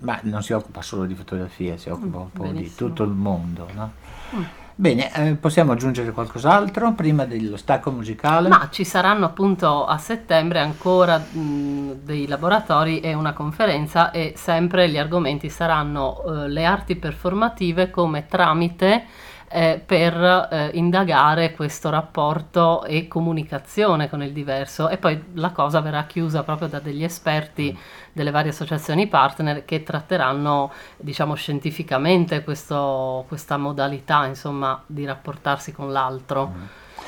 ma 0.00 0.18
non 0.22 0.42
si 0.42 0.52
occupa 0.52 0.82
solo 0.82 1.04
di 1.04 1.14
fotografia, 1.14 1.76
si 1.76 1.90
occupa 1.90 2.18
un 2.18 2.30
po' 2.32 2.42
Benissimo. 2.42 2.68
di 2.68 2.74
tutto 2.74 3.02
il 3.04 3.10
mondo. 3.10 3.68
No? 3.74 3.92
Mm. 4.34 4.42
Bene, 4.74 5.12
eh, 5.14 5.34
possiamo 5.34 5.72
aggiungere 5.72 6.10
qualcos'altro 6.12 6.92
prima 6.92 7.26
dello 7.26 7.56
stacco 7.56 7.90
musicale? 7.90 8.48
Ma 8.48 8.68
ci 8.70 8.84
saranno 8.84 9.26
appunto 9.26 9.84
a 9.84 9.98
settembre 9.98 10.60
ancora 10.60 11.18
mh, 11.18 11.98
dei 12.02 12.26
laboratori 12.26 13.00
e 13.00 13.12
una 13.12 13.32
conferenza 13.32 14.10
e 14.10 14.32
sempre 14.36 14.88
gli 14.88 14.96
argomenti 14.96 15.50
saranno 15.50 16.22
eh, 16.22 16.48
le 16.48 16.64
arti 16.64 16.96
performative 16.96 17.90
come 17.90 18.26
tramite 18.26 19.04
eh, 19.52 19.82
per 19.84 20.14
eh, 20.50 20.70
indagare 20.74 21.52
questo 21.52 21.90
rapporto 21.90 22.84
e 22.84 23.08
comunicazione 23.08 24.08
con 24.08 24.22
il 24.22 24.32
diverso 24.32 24.88
e 24.88 24.96
poi 24.96 25.20
la 25.34 25.50
cosa 25.50 25.80
verrà 25.80 26.04
chiusa 26.04 26.44
proprio 26.44 26.68
da 26.68 26.78
degli 26.78 27.02
esperti 27.02 27.76
delle 28.12 28.30
varie 28.30 28.50
associazioni 28.50 29.06
partner 29.06 29.64
che 29.64 29.82
tratteranno 29.82 30.72
diciamo 30.96 31.34
scientificamente 31.34 32.42
questo, 32.42 33.24
questa 33.28 33.56
modalità 33.56 34.26
insomma 34.26 34.82
di 34.86 35.04
rapportarsi 35.04 35.72
con 35.72 35.92
l'altro. 35.92 36.52
Mm. 36.54 36.62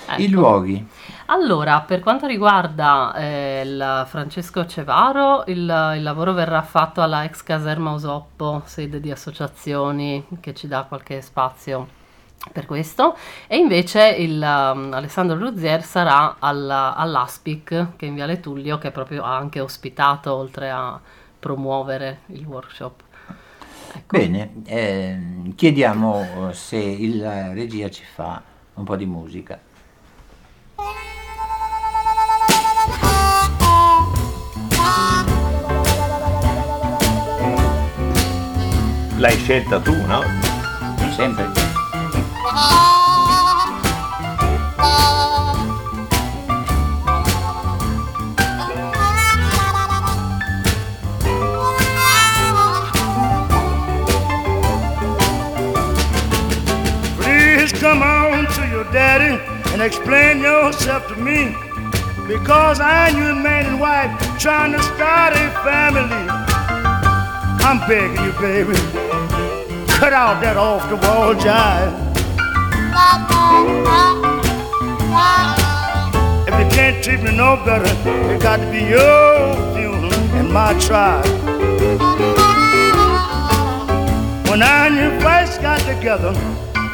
Ecco. 0.05 0.21
I 0.21 0.29
luoghi. 0.31 0.89
Allora, 1.27 1.81
per 1.83 2.01
quanto 2.01 2.27
riguarda 2.27 3.15
eh, 3.15 3.63
il 3.65 4.05
Francesco 4.09 4.67
Cevaro, 4.67 5.45
il, 5.47 5.59
il, 5.59 6.03
lavoro 6.03 6.33
verrà 6.33 6.63
fatto 6.63 7.03
alla 7.03 7.23
ex 7.23 7.45
caserma 7.45 7.93
Usoppo, 7.93 8.63
sede 8.65 8.99
di 8.99 9.13
associazioni 9.13 10.27
che 10.41 10.55
ci 10.55 10.67
dà 10.67 10.87
qualche 10.89 11.21
spazio 11.21 12.01
per 12.51 12.67
questo 12.67 13.17
e 13.47 13.57
invece 13.57 14.09
il, 14.09 14.37
um, 14.37 14.93
Alessandro 14.93 15.39
Ruzier 15.39 15.83
sarà 15.83 16.37
alla, 16.39 16.95
all'Aspic 16.95 17.97
che 17.97 18.07
è 18.07 18.09
in 18.09 18.15
Viale 18.15 18.41
Tullio 18.41 18.79
che 18.79 18.91
proprio 18.91 19.23
ha 19.23 19.37
anche 19.37 19.61
ospitato 19.61 20.35
oltre 20.35 20.71
a 20.71 21.01
promuovere 21.39 22.21
il 22.27 22.45
workshop 22.45 23.03
ecco. 23.95 24.17
bene 24.17 24.55
eh, 24.65 25.19
chiediamo 25.55 26.51
se 26.53 26.77
il 26.77 27.23
regia 27.53 27.89
ci 27.89 28.05
fa 28.05 28.43
un 28.75 28.85
po' 28.85 28.97
di 28.97 29.07
musica 29.07 29.61
l'hai 39.17 39.37
scelta 39.37 39.79
tu 39.81 39.95
no? 40.07 40.23
sempre 41.15 41.72
come 57.83 58.01
on 58.01 58.47
to 58.47 58.69
your 58.69 58.85
daddy 58.93 59.43
and 59.73 59.83
explain 59.83 60.41
yourself 60.41 61.09
to 61.09 61.17
me. 61.17 61.53
Because 62.29 62.79
I 62.79 63.09
and 63.09 63.19
you, 63.19 63.35
man 63.35 63.67
and 63.67 63.81
wife, 63.81 64.11
trying 64.39 64.71
to 64.71 64.81
start 64.81 65.33
a 65.35 65.51
family. 65.65 66.25
I'm 67.67 67.81
begging 67.89 68.25
you, 68.25 68.33
baby, 68.41 68.79
cut 69.89 70.13
out 70.13 70.41
that 70.43 70.57
off 70.57 70.89
the 70.89 70.97
wall 70.97 71.35
jive. 71.35 72.12
If 76.49 76.55
you 76.59 76.67
can't 76.75 77.05
treat 77.05 77.23
me 77.23 77.37
no 77.37 77.57
better, 77.65 77.85
it 78.33 78.41
got 78.41 78.57
to 78.57 78.71
be 78.71 78.79
your 78.79 79.55
funeral 79.75 80.13
and 80.39 80.51
my 80.51 80.73
trial. 80.81 81.23
When 84.49 84.63
I 84.63 84.87
and 84.87 84.97
you 84.97 85.21
first 85.21 85.61
got 85.61 85.81
together, 85.81 86.33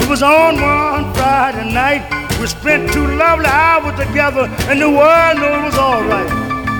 it 0.01 0.09
was 0.09 0.23
on 0.23 0.61
one 0.61 1.15
Friday 1.15 1.73
night. 1.73 2.03
We 2.41 2.49
spent 2.49 2.93
two 2.93 3.07
lovely 3.17 3.47
hours 3.47 3.99
together, 3.99 4.49
and 4.69 4.83
the 4.83 4.91
world 4.91 5.39
knew 5.39 5.47
it 5.47 5.65
was 5.65 5.79
alright. 5.79 6.31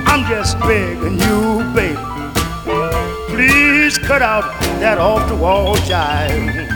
I'm 0.05 0.27
just 0.27 0.59
begging 0.59 1.17
you, 1.17 1.63
baby. 1.73 1.97
Please 3.29 3.97
cut 3.97 4.21
out 4.21 4.43
that 4.81 4.97
off 4.97 5.29
the 5.29 5.35
wall 5.35 5.77
jive. 5.77 6.68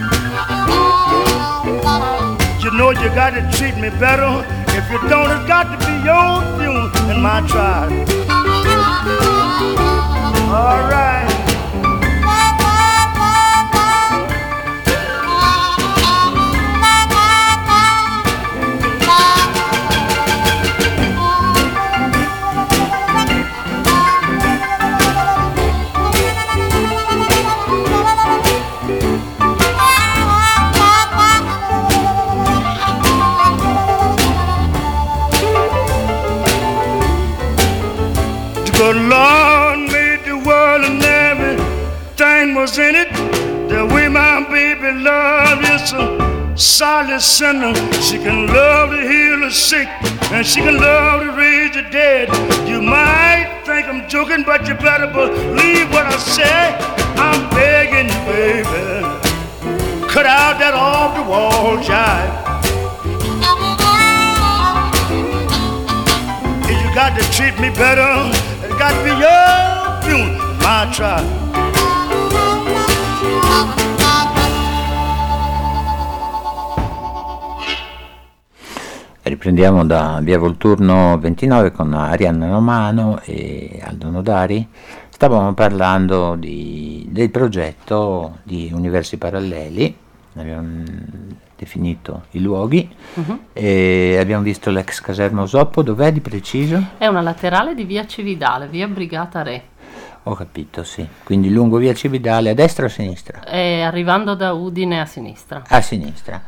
You 2.63 2.71
know 2.71 2.91
you 2.91 3.09
gotta 3.09 3.41
treat 3.57 3.75
me 3.75 3.89
better. 3.99 4.45
If 4.69 4.89
you 4.89 4.97
don't, 5.09 5.29
it's 5.29 5.45
got 5.49 5.65
to 5.69 5.77
be 5.85 5.93
your 6.07 6.39
funeral 6.57 6.89
and 7.11 7.21
my 7.21 7.45
trial. 7.45 7.91
All 10.49 10.89
right. 10.89 11.32
Good 38.93 39.09
Lord 39.09 39.79
made 39.91 40.23
the 40.23 40.37
world 40.37 40.85
and 40.85 41.01
everything 41.01 42.53
was 42.53 42.77
in 42.77 42.93
it. 42.93 43.11
The 43.67 43.87
way 43.91 44.07
my 44.07 44.47
baby 44.47 44.91
love 45.01 45.63
is 45.63 45.93
a 45.93 46.55
solid 46.55 47.19
sinner. 47.19 47.73
She 48.03 48.19
can 48.19 48.45
love 48.45 48.91
to 48.91 49.01
heal 49.01 49.39
the 49.39 49.49
sick 49.49 49.87
and 50.31 50.45
she 50.45 50.61
can 50.61 50.77
love 50.77 51.21
to 51.21 51.31
raise 51.31 51.73
the 51.73 51.89
dead. 51.89 52.29
You 52.69 52.83
might 52.83 53.63
think 53.65 53.87
I'm 53.87 54.07
joking, 54.07 54.43
but 54.43 54.67
you 54.67 54.75
better 54.75 55.07
believe 55.07 55.89
what 55.89 56.05
I 56.05 56.17
say. 56.17 56.77
I'm 57.17 57.49
begging 57.49 58.13
you, 58.13 58.21
baby, 58.29 59.01
cut 60.07 60.27
out 60.27 60.59
that 60.59 60.75
off 60.75 61.17
the 61.17 61.23
wall 61.23 61.77
jive. 61.77 62.43
If 66.69 66.77
you 66.79 66.93
got 66.93 67.19
to 67.19 67.23
treat 67.31 67.59
me 67.59 67.71
better, 67.71 68.52
got 68.83 68.97
to 68.97 69.03
be 69.03 69.11
your 69.11 70.01
funeral, 70.01 70.55
my 70.59 70.89
tribe. 70.91 71.41
Riprendiamo 79.21 79.85
da 79.85 80.19
Via 80.21 80.37
Volturno 80.37 81.17
29 81.17 81.71
con 81.71 81.93
Arianna 81.93 82.49
Romano 82.49 83.21
e 83.23 83.79
Aldo 83.81 84.09
Nodari. 84.09 84.67
Stavamo 85.09 85.53
parlando 85.53 86.35
di, 86.35 87.07
del 87.09 87.29
progetto 87.29 88.39
di 88.43 88.69
Universi 88.73 89.15
Paralleli, 89.15 89.95
abbiamo 90.35 90.83
definito 91.63 92.23
i 92.31 92.41
luoghi 92.41 92.87
Mhm. 93.15 93.39
e 93.53 94.17
abbiamo 94.19 94.43
visto 94.43 94.69
l'ex 94.69 94.99
caserma 94.99 95.41
Osoppo, 95.41 95.81
dov'è 95.81 96.11
di 96.11 96.19
preciso? 96.19 96.81
È 96.97 97.07
una 97.07 97.21
laterale 97.21 97.73
di 97.73 97.83
via 97.85 98.05
Cividale, 98.05 98.67
via 98.67 98.87
Brigata 98.87 99.41
Re, 99.41 99.63
Ho 100.25 100.35
capito, 100.35 100.85
sì. 100.85 101.05
Quindi 101.23 101.49
lungo 101.51 101.75
via 101.77 101.93
Cividale 101.93 102.51
a 102.51 102.53
destra 102.53 102.85
o 102.85 102.87
a 102.87 102.89
sinistra? 102.89 103.43
e 103.43 103.81
arrivando 103.81 104.35
da 104.35 104.53
Udine 104.53 105.01
a 105.01 105.05
sinistra. 105.05 105.63
A 105.67 105.81
sinistra. 105.81 106.41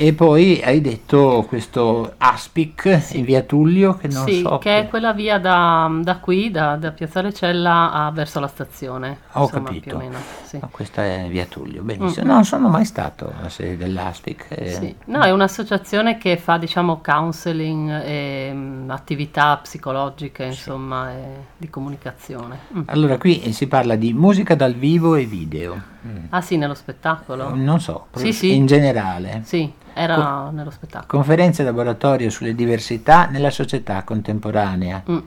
E 0.00 0.12
poi 0.12 0.62
hai 0.62 0.80
detto 0.80 1.44
questo 1.48 2.14
Aspic 2.18 3.08
in 3.14 3.24
via 3.24 3.42
Tullio 3.42 3.96
che 3.96 4.06
non 4.06 4.28
sì, 4.28 4.42
so. 4.42 4.58
che 4.58 4.78
è 4.78 4.88
quella 4.88 5.12
via 5.12 5.40
da, 5.40 5.90
da 6.02 6.18
qui, 6.18 6.52
da, 6.52 6.76
da 6.76 6.92
Piazzale 6.92 7.32
Cella 7.34 7.90
a- 7.90 8.10
verso 8.12 8.38
la 8.38 8.46
stazione. 8.46 9.18
Ho 9.32 9.42
insomma, 9.42 9.64
capito. 9.64 9.88
più 9.88 9.96
o 9.96 9.98
meno. 9.98 10.18
Sì. 10.44 10.58
No, 10.62 10.68
questa 10.70 11.04
è 11.04 11.26
via 11.28 11.46
Tullio, 11.46 11.82
benissimo. 11.82 12.26
Mm. 12.26 12.28
Non 12.28 12.44
sono 12.44 12.68
mai 12.68 12.84
stato 12.84 13.32
alla 13.40 13.48
sede 13.48 13.76
dell'Aspic. 13.76 14.46
eh, 14.50 14.70
Sì. 14.72 14.94
No, 15.06 15.22
è 15.22 15.32
un'associazione 15.32 16.16
che 16.16 16.36
fa, 16.36 16.58
diciamo, 16.58 17.00
counseling 17.02 17.90
e 18.04 18.50
mm, 18.54 18.90
attività 18.90 19.56
psicologiche, 19.56 20.44
insomma, 20.44 21.10
e 21.10 21.22
di 21.56 21.68
comunicazione. 21.68 22.58
Mm. 22.72 22.82
Allora, 22.86 23.18
qui 23.18 23.52
si 23.52 23.66
parla 23.66 23.96
di 23.96 24.12
musica 24.12 24.54
dal 24.54 24.74
vivo 24.74 25.16
e 25.16 25.24
video. 25.24 25.96
Ah 26.30 26.40
sì, 26.40 26.56
nello 26.56 26.74
spettacolo? 26.74 27.54
Non 27.54 27.80
so, 27.80 28.06
Sì, 28.14 28.32
sì. 28.32 28.54
in 28.54 28.66
generale. 28.66 29.42
Sì, 29.44 29.70
era 29.94 30.50
nello 30.50 30.70
spettacolo. 30.70 31.06
Conferenze 31.08 31.62
e 31.62 31.64
laboratorio 31.64 32.30
sulle 32.30 32.54
diversità 32.54 33.26
nella 33.26 33.50
società 33.50 34.02
contemporanea. 34.04 35.02
Mm. 35.10 35.18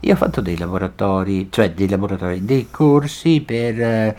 Io 0.00 0.12
ho 0.12 0.16
fatto 0.16 0.40
dei 0.40 0.56
laboratori, 0.56 1.48
cioè 1.50 1.72
dei 1.72 1.88
laboratori, 1.88 2.44
dei 2.44 2.68
corsi 2.70 3.40
per 3.42 3.80
eh, 3.80 4.16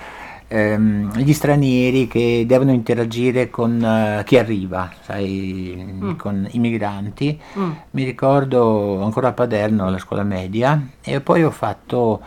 ehm, 0.47 1.15
gli 1.17 1.33
stranieri 1.33 2.07
che 2.07 2.43
devono 2.47 2.71
interagire 2.71 3.49
con 3.49 3.83
eh, 3.83 4.23
chi 4.25 4.37
arriva, 4.37 4.89
sai, 5.01 5.97
Mm. 5.99 6.15
con 6.15 6.47
i 6.51 6.59
migranti. 6.59 7.39
Mm. 7.57 7.71
Mi 7.91 8.03
ricordo 8.03 9.03
ancora 9.03 9.29
a 9.29 9.33
Paderno 9.33 9.85
alla 9.87 9.97
scuola 9.99 10.23
media 10.23 10.79
e 11.01 11.19
poi 11.21 11.43
ho 11.43 11.51
fatto 11.51 12.21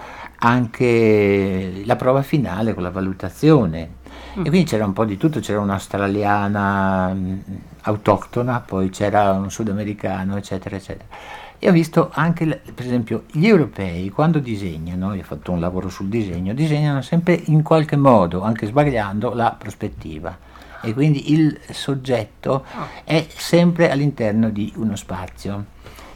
anche 0.45 1.83
la 1.85 1.97
prova 1.97 2.23
finale 2.23 2.75
con 2.75 2.83
la 2.83 2.91
valutazione. 2.91 4.01
Mm. 4.39 4.47
E 4.47 4.49
quindi 4.49 4.65
c'era 4.65 4.85
un 4.85 4.93
po' 4.93 5.05
di 5.05 5.17
tutto, 5.17 5.41
c'era 5.41 5.61
un'australiana 5.61 7.13
mh, 7.13 7.43
autoctona, 7.83 8.61
poi 8.61 8.91
c'era 8.91 9.33
un 9.33 9.51
sudamericano, 9.51 10.37
eccetera, 10.37 10.77
eccetera. 10.77 11.09
E 11.59 11.69
ho 11.69 11.73
visto 11.73 12.11
anche, 12.13 12.61
per 12.75 12.85
esempio, 12.85 13.25
gli 13.31 13.47
europei 13.47 14.09
quando 14.09 14.41
disegnano, 14.41 15.15
io 15.15 15.21
ho 15.21 15.25
fatto 15.25 15.53
un 15.53 15.61
lavoro 15.61 15.89
sul 15.89 16.09
disegno, 16.09 16.55
disegnano 16.55 17.03
sempre 17.03 17.41
in 17.45 17.63
qualche 17.63 17.97
modo, 17.97 18.43
anche 18.43 18.67
sbagliando, 18.67 19.33
la 19.35 19.55
prospettiva. 19.57 20.37
E 20.81 20.93
quindi 20.93 21.33
il 21.33 21.57
soggetto 21.71 22.65
è 23.05 23.25
sempre 23.29 23.93
all'interno 23.93 24.50
di 24.50 24.73
uno 24.75 24.97
spazio. 24.97 25.67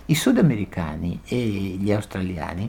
I 0.06 0.14
sudamericani 0.16 1.20
e 1.24 1.36
gli 1.36 1.92
australiani 1.92 2.68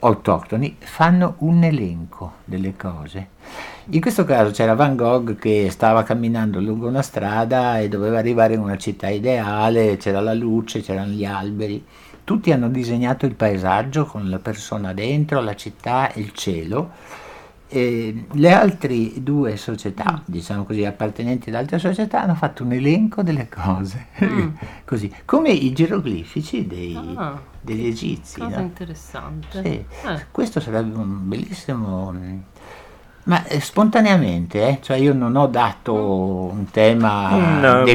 autoctoni 0.00 0.76
fanno 0.78 1.34
un 1.38 1.62
elenco 1.62 2.34
delle 2.44 2.74
cose. 2.76 3.28
In 3.92 4.00
questo 4.00 4.24
caso 4.24 4.50
c'era 4.52 4.74
Van 4.74 4.96
Gogh 4.96 5.36
che 5.36 5.68
stava 5.70 6.02
camminando 6.02 6.60
lungo 6.60 6.86
una 6.88 7.02
strada 7.02 7.78
e 7.80 7.88
doveva 7.88 8.18
arrivare 8.18 8.54
in 8.54 8.60
una 8.60 8.76
città 8.78 9.08
ideale, 9.08 9.96
c'era 9.96 10.20
la 10.20 10.34
luce, 10.34 10.80
c'erano 10.80 11.10
gli 11.10 11.24
alberi. 11.24 11.84
Tutti 12.22 12.52
hanno 12.52 12.68
disegnato 12.68 13.26
il 13.26 13.34
paesaggio 13.34 14.04
con 14.06 14.28
la 14.28 14.38
persona 14.38 14.92
dentro, 14.92 15.40
la 15.40 15.56
città 15.56 16.12
e 16.12 16.20
il 16.20 16.32
cielo. 16.32 16.90
E 17.72 18.24
le 18.32 18.52
altre 18.52 19.22
due 19.22 19.56
società, 19.56 20.20
diciamo 20.24 20.64
così, 20.64 20.84
appartenenti 20.84 21.50
ad 21.50 21.54
altre 21.56 21.78
società, 21.78 22.22
hanno 22.22 22.34
fatto 22.34 22.64
un 22.64 22.72
elenco 22.72 23.22
delle 23.22 23.48
cose, 23.48 24.06
così, 24.84 25.12
come 25.24 25.50
i 25.50 25.72
geroglifici 25.72 26.66
dei- 26.66 27.14
Ah. 27.16 27.49
Degli 27.60 27.86
egizi. 27.86 28.40
Cosa 28.40 28.56
no? 28.56 28.62
interessante. 28.62 29.62
Sì, 29.62 29.84
Eh. 30.08 30.26
questo 30.30 30.60
sarebbe 30.60 30.96
un 30.96 31.28
bellissimo... 31.28 32.12
mm, 32.12 32.38
Ma 33.24 33.44
eh, 33.46 33.60
spontaneamente, 33.60 34.66
eh? 34.68 34.78
cioè 34.80 34.96
io 34.96 35.12
non 35.12 35.36
ho 35.36 35.46
dato 35.46 35.94
un 35.94 36.70
tema 36.70 37.34
un 37.34 37.64
eh, 37.82 37.94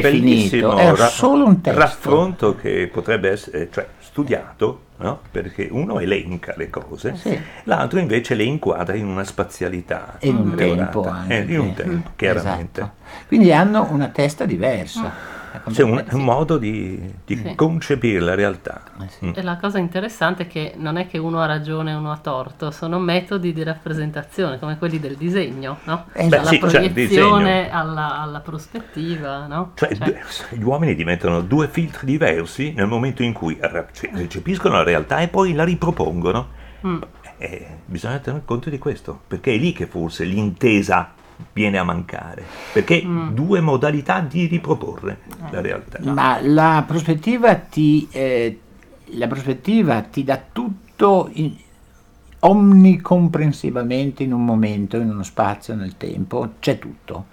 bellissimo 0.70 0.76
è 0.76 0.94
ra- 0.94 1.08
solo 1.08 1.46
un 1.46 1.60
testo. 1.60 1.78
raffronto 1.80 2.54
che 2.56 2.88
potrebbe 2.92 3.30
essere 3.32 3.68
cioè, 3.72 3.86
studiato, 3.98 4.80
no? 4.98 5.18
perché 5.30 5.68
uno 5.70 5.98
elenca 5.98 6.54
le 6.56 6.70
cose, 6.70 7.16
Sì. 7.16 7.38
l'altro 7.64 7.98
invece 7.98 8.34
le 8.34 8.44
inquadra 8.44 8.94
in 8.94 9.06
una 9.06 9.24
spazialità. 9.24 10.16
E 10.20 10.28
in 10.28 10.36
un 10.36 10.54
tempo 10.54 11.06
anche. 11.06 11.44
Eh, 11.44 11.52
in 11.52 11.58
un 11.58 11.74
tempo, 11.74 12.10
chiaramente. 12.16 12.80
Esatto. 12.80 12.94
Quindi 13.26 13.52
hanno 13.52 13.86
una 13.90 14.08
testa 14.08 14.44
diversa. 14.46 15.34
C'è 15.70 15.82
un, 15.82 16.04
un 16.12 16.24
modo 16.24 16.58
di, 16.58 17.00
di 17.24 17.36
Sì. 17.36 17.54
concepire 17.54 18.20
la 18.20 18.34
realtà. 18.34 18.82
Mm. 19.24 19.30
E 19.34 19.42
la 19.42 19.56
cosa 19.56 19.78
interessante 19.78 20.44
è 20.44 20.46
che 20.46 20.74
non 20.76 20.96
è 20.96 21.06
che 21.06 21.18
uno 21.18 21.40
ha 21.40 21.46
ragione 21.46 21.92
e 21.92 21.94
uno 21.94 22.12
ha 22.12 22.18
torto, 22.18 22.70
sono 22.70 22.98
metodi 22.98 23.52
di 23.52 23.62
rappresentazione 23.62 24.58
come 24.58 24.78
quelli 24.78 25.00
del 25.00 25.16
disegno, 25.16 25.78
no? 25.84 26.06
Eh, 26.12 26.28
Dalla 26.28 26.42
beh, 26.42 26.48
sì, 26.48 26.58
cioè, 26.68 26.90
proiezione 26.90 27.62
disegno. 27.62 27.78
alla, 27.80 28.20
alla 28.20 28.40
prospettiva, 28.40 29.46
no? 29.46 29.72
Cioè, 29.74 29.94
due- 29.96 30.20
gli 30.50 30.62
uomini 30.62 30.94
diventano 30.94 31.40
due 31.40 31.68
filtri 31.68 32.06
diversi 32.06 32.72
nel 32.76 32.86
momento 32.86 33.22
in 33.22 33.32
cui 33.32 33.58
cioè, 33.60 34.10
recepiscono 34.12 34.74
la 34.76 34.82
realtà 34.82 35.18
e 35.20 35.28
poi 35.28 35.52
la 35.54 35.64
ripropongono. 35.64 36.48
Mm. 36.86 36.98
E 37.38 37.66
bisogna 37.84 38.18
tener 38.18 38.42
conto 38.44 38.70
di 38.70 38.78
questo, 38.78 39.20
perché 39.26 39.52
è 39.54 39.56
lì 39.58 39.72
che 39.72 39.86
forse 39.86 40.24
l'intesa 40.24 41.12
viene 41.52 41.78
a 41.78 41.84
mancare, 41.84 42.44
perché 42.72 43.02
Mm. 43.04 43.28
due 43.30 43.60
modalità 43.60 44.20
di 44.20 44.46
riproporre 44.46 45.20
la 45.50 45.60
realtà. 45.60 45.98
Ma 46.02 46.38
la 46.40 46.84
prospettiva 46.86 47.54
ti, 47.54 48.08
eh, 48.10 48.60
la 49.10 49.26
prospettiva 49.26 50.00
ti 50.02 50.24
dà 50.24 50.42
tutto 50.52 51.28
in- 51.32 51.54
omnicomprensivamente 52.40 54.22
in 54.22 54.32
un 54.32 54.44
momento, 54.44 54.96
in 54.98 55.10
uno 55.10 55.22
spazio, 55.22 55.74
nel 55.74 55.96
tempo, 55.96 56.52
c'è 56.60 56.78
tutto. 56.78 57.26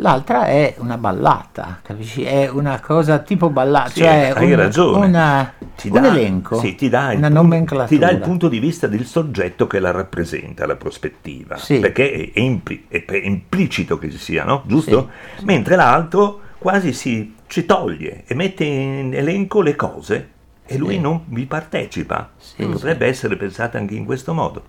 L'altra 0.00 0.46
è 0.46 0.76
una 0.78 0.96
ballata, 0.96 1.80
capisci? 1.82 2.22
È 2.22 2.48
una 2.48 2.78
cosa 2.80 3.18
tipo 3.18 3.50
ballata, 3.50 3.88
Sì, 3.90 3.98
cioè 4.00 4.32
hai 4.34 4.50
un, 4.52 4.56
ragione. 4.56 5.06
una- 5.06 5.52
Ti 5.76 5.88
un 5.88 6.00
dà- 6.00 6.06
elenco, 6.08 6.58
sì, 6.60 6.76
ti 6.76 6.88
dà 6.88 7.10
il 7.12 7.18
una 7.18 7.26
punto- 7.26 7.42
nomenclatura. 7.42 7.86
Ti 7.88 7.98
dà 7.98 8.10
il 8.10 8.18
punto 8.20 8.48
di 8.48 8.60
vista 8.60 8.86
del 8.86 9.04
soggetto 9.04 9.66
che 9.66 9.80
la 9.80 9.90
rappresenta, 9.90 10.66
la 10.66 10.76
prospettiva, 10.76 11.56
Sì. 11.56 11.80
perché 11.80 12.30
è, 12.32 12.38
impli- 12.38 12.86
è 12.88 13.04
implicito 13.24 13.98
che 13.98 14.08
ci 14.10 14.18
sia, 14.18 14.44
no? 14.44 14.62
Giusto? 14.66 15.10
Mentre 15.42 15.74
l'altro 15.74 16.40
quasi 16.58 16.92
si 16.92 17.34
ci 17.48 17.66
toglie 17.66 18.22
e 18.26 18.34
mette 18.34 18.62
in 18.64 19.12
elenco 19.14 19.62
le 19.62 19.74
cose 19.74 20.28
e 20.64 20.76
lui 20.78 20.94
Sì. 20.94 21.00
non 21.00 21.22
vi 21.26 21.44
partecipa. 21.46 22.30
Sì, 22.36 22.64
Potrebbe 22.66 23.06
essere 23.06 23.36
pensata 23.36 23.78
anche 23.78 23.94
in 23.94 24.04
questo 24.04 24.32
modo. 24.32 24.62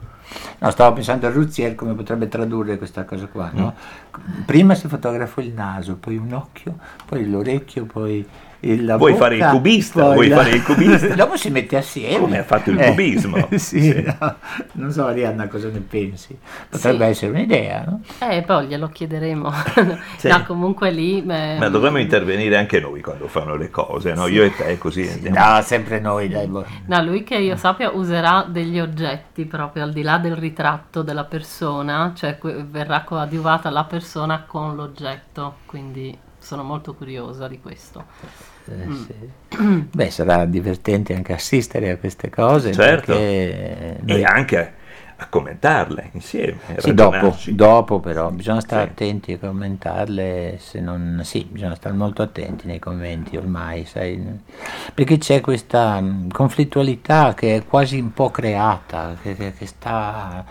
No, 0.59 0.69
stavo 0.71 0.93
pensando 0.93 1.27
a 1.27 1.29
Ruzier 1.29 1.75
come 1.75 1.93
potrebbe 1.93 2.27
tradurre 2.27 2.77
questa 2.77 3.05
cosa 3.05 3.27
qua, 3.27 3.49
no? 3.53 3.73
Mm. 4.19 4.41
Prima 4.43 4.75
si 4.75 4.87
fotografa 4.87 5.41
il 5.41 5.53
naso, 5.53 5.95
poi 5.95 6.17
un 6.17 6.33
occhio, 6.33 6.77
poi 7.05 7.29
l'orecchio, 7.29 7.85
poi 7.85 8.27
la 8.61 8.97
Vuoi 8.97 9.11
bocca, 9.13 9.23
fare 9.23 9.35
il 9.37 9.45
cubista? 9.45 10.11
Vuoi 10.11 10.27
la- 10.27 10.35
fare 10.37 10.49
il 10.51 10.63
cubista? 10.63 11.07
Dopo 11.15 11.37
si 11.37 11.49
mette 11.49 11.77
assieme. 11.77 12.19
Come 12.19 12.39
ha 12.39 12.43
fatto 12.43 12.71
il 12.71 12.79
Eh, 12.79 12.89
cubismo. 12.89 13.47
sì, 13.57 13.81
Sì. 13.81 14.03
no, 14.19 14.35
non 14.73 14.91
so 14.91 15.05
Arianna 15.05 15.47
cosa 15.47 15.69
ne 15.69 15.79
pensi. 15.79 16.37
Potrebbe 16.69 17.05
Sì. 17.05 17.09
essere 17.11 17.31
un'idea, 17.31 17.83
no? 17.85 18.01
Eh, 18.19 18.41
poi 18.43 18.67
glielo 18.67 18.87
chiederemo. 18.89 19.51
Sì. 20.17 20.27
No, 20.27 20.43
comunque 20.43 20.91
lì... 20.91 21.21
beh, 21.21 21.57
Ma 21.59 21.69
dovremmo 21.69 21.97
intervenire 21.99 22.57
anche 22.57 22.79
noi 22.81 22.99
quando 23.01 23.27
fanno 23.27 23.55
le 23.55 23.69
cose, 23.69 24.13
no? 24.13 24.27
Io 24.27 24.43
e 24.43 24.53
te 24.53 24.77
così 24.77 25.07
andiamo. 25.07 25.37
No, 25.55 25.61
sempre 25.61 25.99
noi, 25.99 26.27
dai. 26.27 26.47
boh. 26.47 26.65
No, 26.87 27.01
lui 27.03 27.23
che 27.23 27.35
io 27.35 27.55
sappia 27.55 27.91
userà 27.91 28.45
degli 28.47 28.79
oggetti 28.79 29.45
proprio 29.45 29.83
al 29.83 29.93
di 29.93 30.01
là 30.01 30.17
del 30.17 30.35
ritratto 30.35 31.01
della 31.01 31.23
persona, 31.23 32.11
cioè 32.15 32.37
verrà 32.69 33.01
coadiuvata 33.03 33.69
la 33.69 33.85
persona 33.85 34.43
con 34.45 34.75
l'oggetto, 34.75 35.57
quindi 35.65 36.17
sono 36.39 36.63
molto 36.63 36.93
curiosa 36.95 37.47
di 37.47 37.59
questo. 37.59 38.05
Eh, 38.65 38.85
Mm. 38.85 38.91
sì. 39.05 39.13
Beh, 39.91 40.11
sarà 40.11 40.45
divertente 40.45 41.13
anche 41.15 41.33
assistere 41.33 41.89
a 41.91 41.97
queste 41.97 42.29
cose. 42.29 42.71
Certo. 42.71 43.13
perché 43.13 43.97
E 43.97 43.97
noi- 44.01 44.23
anche 44.23 44.73
a 45.21 45.27
commentarle 45.27 46.11
insieme. 46.13 46.57
Sì, 46.77 46.93
dopo, 46.93 47.35
dopo 47.47 47.99
però 47.99 48.29
bisogna 48.29 48.61
stare 48.61 48.83
Sì. 48.85 48.89
attenti 48.91 49.33
a 49.33 49.37
commentarle, 49.39 50.57
se 50.61 50.79
non, 50.79 51.19
sì, 51.25 51.45
bisogna 51.51 51.75
stare 51.75 51.93
molto 51.95 52.21
attenti 52.21 52.67
nei 52.67 52.79
commenti 52.79 53.35
ormai, 53.35 53.83
sai, 53.85 54.39
perché 54.93 55.17
c'è 55.17 55.41
questa 55.41 55.99
mh, 55.99 56.29
conflittualità 56.29 57.33
che 57.33 57.57
è 57.57 57.65
quasi 57.65 57.99
un 57.99 58.13
po' 58.13 58.29
creata, 58.29 59.17
che, 59.21 59.35
che- 59.35 59.53
che 59.53 59.65
sta... 59.65 60.45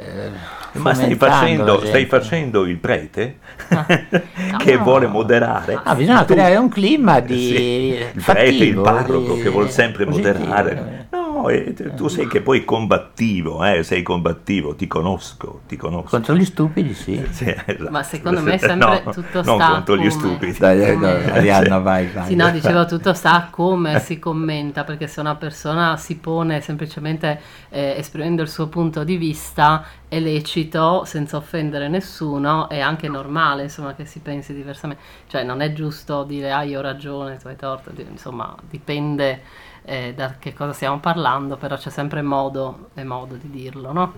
eh, 0.00 0.30
Ma 0.78 0.94
stai 0.94 1.14
facendo, 1.16 1.84
stai 1.84 2.06
facendo 2.06 2.64
il 2.66 2.76
prete 2.76 3.38
che 4.58 4.76
no. 4.76 4.82
vuole 4.84 5.06
moderare. 5.08 5.80
Ah, 5.82 5.94
bisogna 5.96 6.24
Tu- 6.24 6.34
creare 6.34 6.56
un 6.56 6.68
clima 6.68 7.18
di 7.20 7.36
Sì, 7.48 8.16
il 8.16 8.22
prete, 8.24 8.64
il 8.64 8.80
parroco 8.80 9.34
di- 9.34 9.42
che 9.42 9.48
vuole 9.48 9.70
sempre 9.70 10.06
moderare. 10.06 11.06
No, 11.10 11.27
e 11.46 11.74
tu 11.94 12.08
sei 12.08 12.26
che 12.26 12.40
poi 12.40 12.64
combattivo, 12.64 13.64
eh, 13.64 13.84
sei 13.84 14.02
combattivo, 14.02 14.74
ti 14.74 14.88
conosco, 14.88 15.60
ti 15.68 15.76
conosco. 15.76 16.08
Contro 16.08 16.34
gli 16.34 16.44
stupidi, 16.44 16.94
sì. 16.94 17.24
Sì, 17.30 17.48
esatto. 17.48 17.90
Ma 17.90 18.02
secondo 18.02 18.40
me 18.40 18.56
sempre 18.58 19.02
No, 19.04 19.12
tutto 19.12 19.42
non 19.42 19.56
sta 19.60 19.70
contro 19.70 19.96
gli 19.96 20.08
come- 20.08 20.10
stupidi. 20.10 20.58
Dai, 20.58 20.98
dai, 20.98 21.24
Arianna, 21.30 21.78
vai, 21.78 22.08
vai. 22.08 22.26
Sì, 22.26 22.34
no, 22.34 22.50
dicevo 22.50 22.86
tutto 22.86 23.12
sta 23.12 23.34
a 23.34 23.48
come 23.50 24.00
si 24.00 24.18
commenta, 24.18 24.82
perché 24.84 25.06
se 25.06 25.20
una 25.20 25.36
persona 25.36 25.96
si 25.96 26.16
pone 26.16 26.60
semplicemente 26.60 27.40
eh, 27.68 27.94
esprimendo 27.96 28.42
il 28.42 28.48
suo 28.48 28.66
punto 28.68 29.04
di 29.04 29.16
vista 29.16 29.84
è 30.08 30.18
lecito, 30.18 31.04
senza 31.04 31.36
offendere 31.36 31.88
nessuno, 31.88 32.68
è 32.68 32.80
anche 32.80 33.08
normale, 33.08 33.64
insomma, 33.64 33.94
che 33.94 34.06
si 34.06 34.20
pensi 34.20 34.54
diversamente. 34.54 35.02
Cioè, 35.28 35.44
non 35.44 35.60
è 35.60 35.72
giusto 35.72 36.24
dire, 36.24 36.50
ah, 36.50 36.62
io 36.62 36.78
ho 36.78 36.82
ragione, 36.82 37.36
tu 37.36 37.46
hai 37.48 37.56
torto, 37.56 37.92
insomma, 38.08 38.54
dipende 38.68 39.42
eh, 39.88 40.12
da 40.14 40.36
che 40.38 40.52
cosa 40.52 40.72
stiamo 40.72 41.00
parlando, 41.00 41.56
però 41.56 41.76
c'è 41.76 41.90
sempre 41.90 42.22
modo 42.22 42.90
e 42.94 43.04
modo 43.04 43.34
di 43.36 43.50
dirlo, 43.50 43.92
no? 43.92 44.12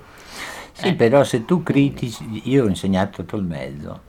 Sì, 0.72 0.88
Eh. 0.88 0.94
però 0.94 1.24
se 1.24 1.44
tu 1.44 1.62
critici, 1.62 2.48
io 2.50 2.64
ho 2.64 2.68
insegnato 2.68 3.22
tutto 3.22 3.37
il 3.37 3.44
mezzo, 3.44 4.00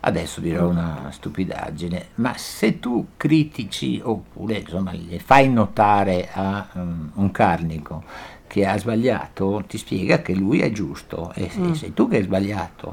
adesso 0.00 0.40
dirò 0.40 0.68
una 0.68 1.08
stupidaggine, 1.10 2.08
ma 2.16 2.34
se 2.36 2.78
tu 2.78 3.08
critici 3.16 4.00
oppure 4.02 4.58
insomma 4.58 4.92
fai 5.18 5.50
notare 5.50 6.28
a 6.32 6.68
um, 6.74 7.10
un 7.14 7.30
carnico 7.30 8.04
che 8.50 8.66
ha 8.66 8.76
sbagliato, 8.76 9.62
ti 9.68 9.78
spiega 9.78 10.22
che 10.22 10.34
lui 10.34 10.58
è 10.60 10.72
giusto 10.72 11.30
e 11.36 11.48
Mm. 11.56 11.72
sei 11.72 11.94
tu 11.94 12.08
che 12.08 12.16
hai 12.16 12.24
sbagliato. 12.24 12.92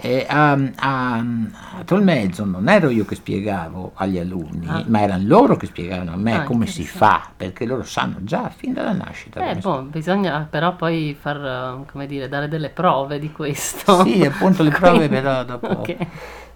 Eh. 0.00 0.18
E 0.18 0.26
a, 0.28 0.52
a, 0.76 1.14
a 1.16 1.82
Tolmezzo 1.84 2.44
non 2.44 2.68
ero 2.68 2.88
io 2.88 3.04
che 3.04 3.16
spiegavo 3.16 3.90
agli 3.94 4.18
alunni, 4.20 4.66
Ah. 4.68 4.84
ma 4.86 5.00
erano 5.00 5.24
loro 5.26 5.56
che 5.56 5.66
spiegavano 5.66 6.12
a 6.12 6.16
me 6.16 6.34
Ah, 6.36 6.42
come 6.44 6.66
si 6.66 6.86
fa, 6.86 7.28
perché 7.36 7.66
loro 7.66 7.82
sanno 7.82 8.18
già 8.20 8.48
fin 8.54 8.72
dalla 8.74 8.92
nascita. 8.92 9.44
Eh, 9.50 9.56
boh, 9.56 9.82
bisogna 9.82 10.46
però 10.48 10.76
poi 10.76 11.16
far, 11.20 11.36
eh, 11.82 11.90
come 11.90 12.06
dire, 12.06 12.28
dare 12.28 12.46
delle 12.46 12.68
prove 12.68 13.18
di 13.18 13.32
questo. 13.32 14.04
Sì, 14.04 14.24
appunto 14.24 14.62
le 14.62 14.70
prove 14.78 15.08
però 15.08 15.42
dopo. 15.42 15.66
ok. 15.82 15.96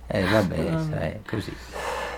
Eh, 0.09 0.23
vabbè, 0.23 0.57
Vabbè. 0.71 0.79
sai, 0.99 1.13
così. 1.29 1.53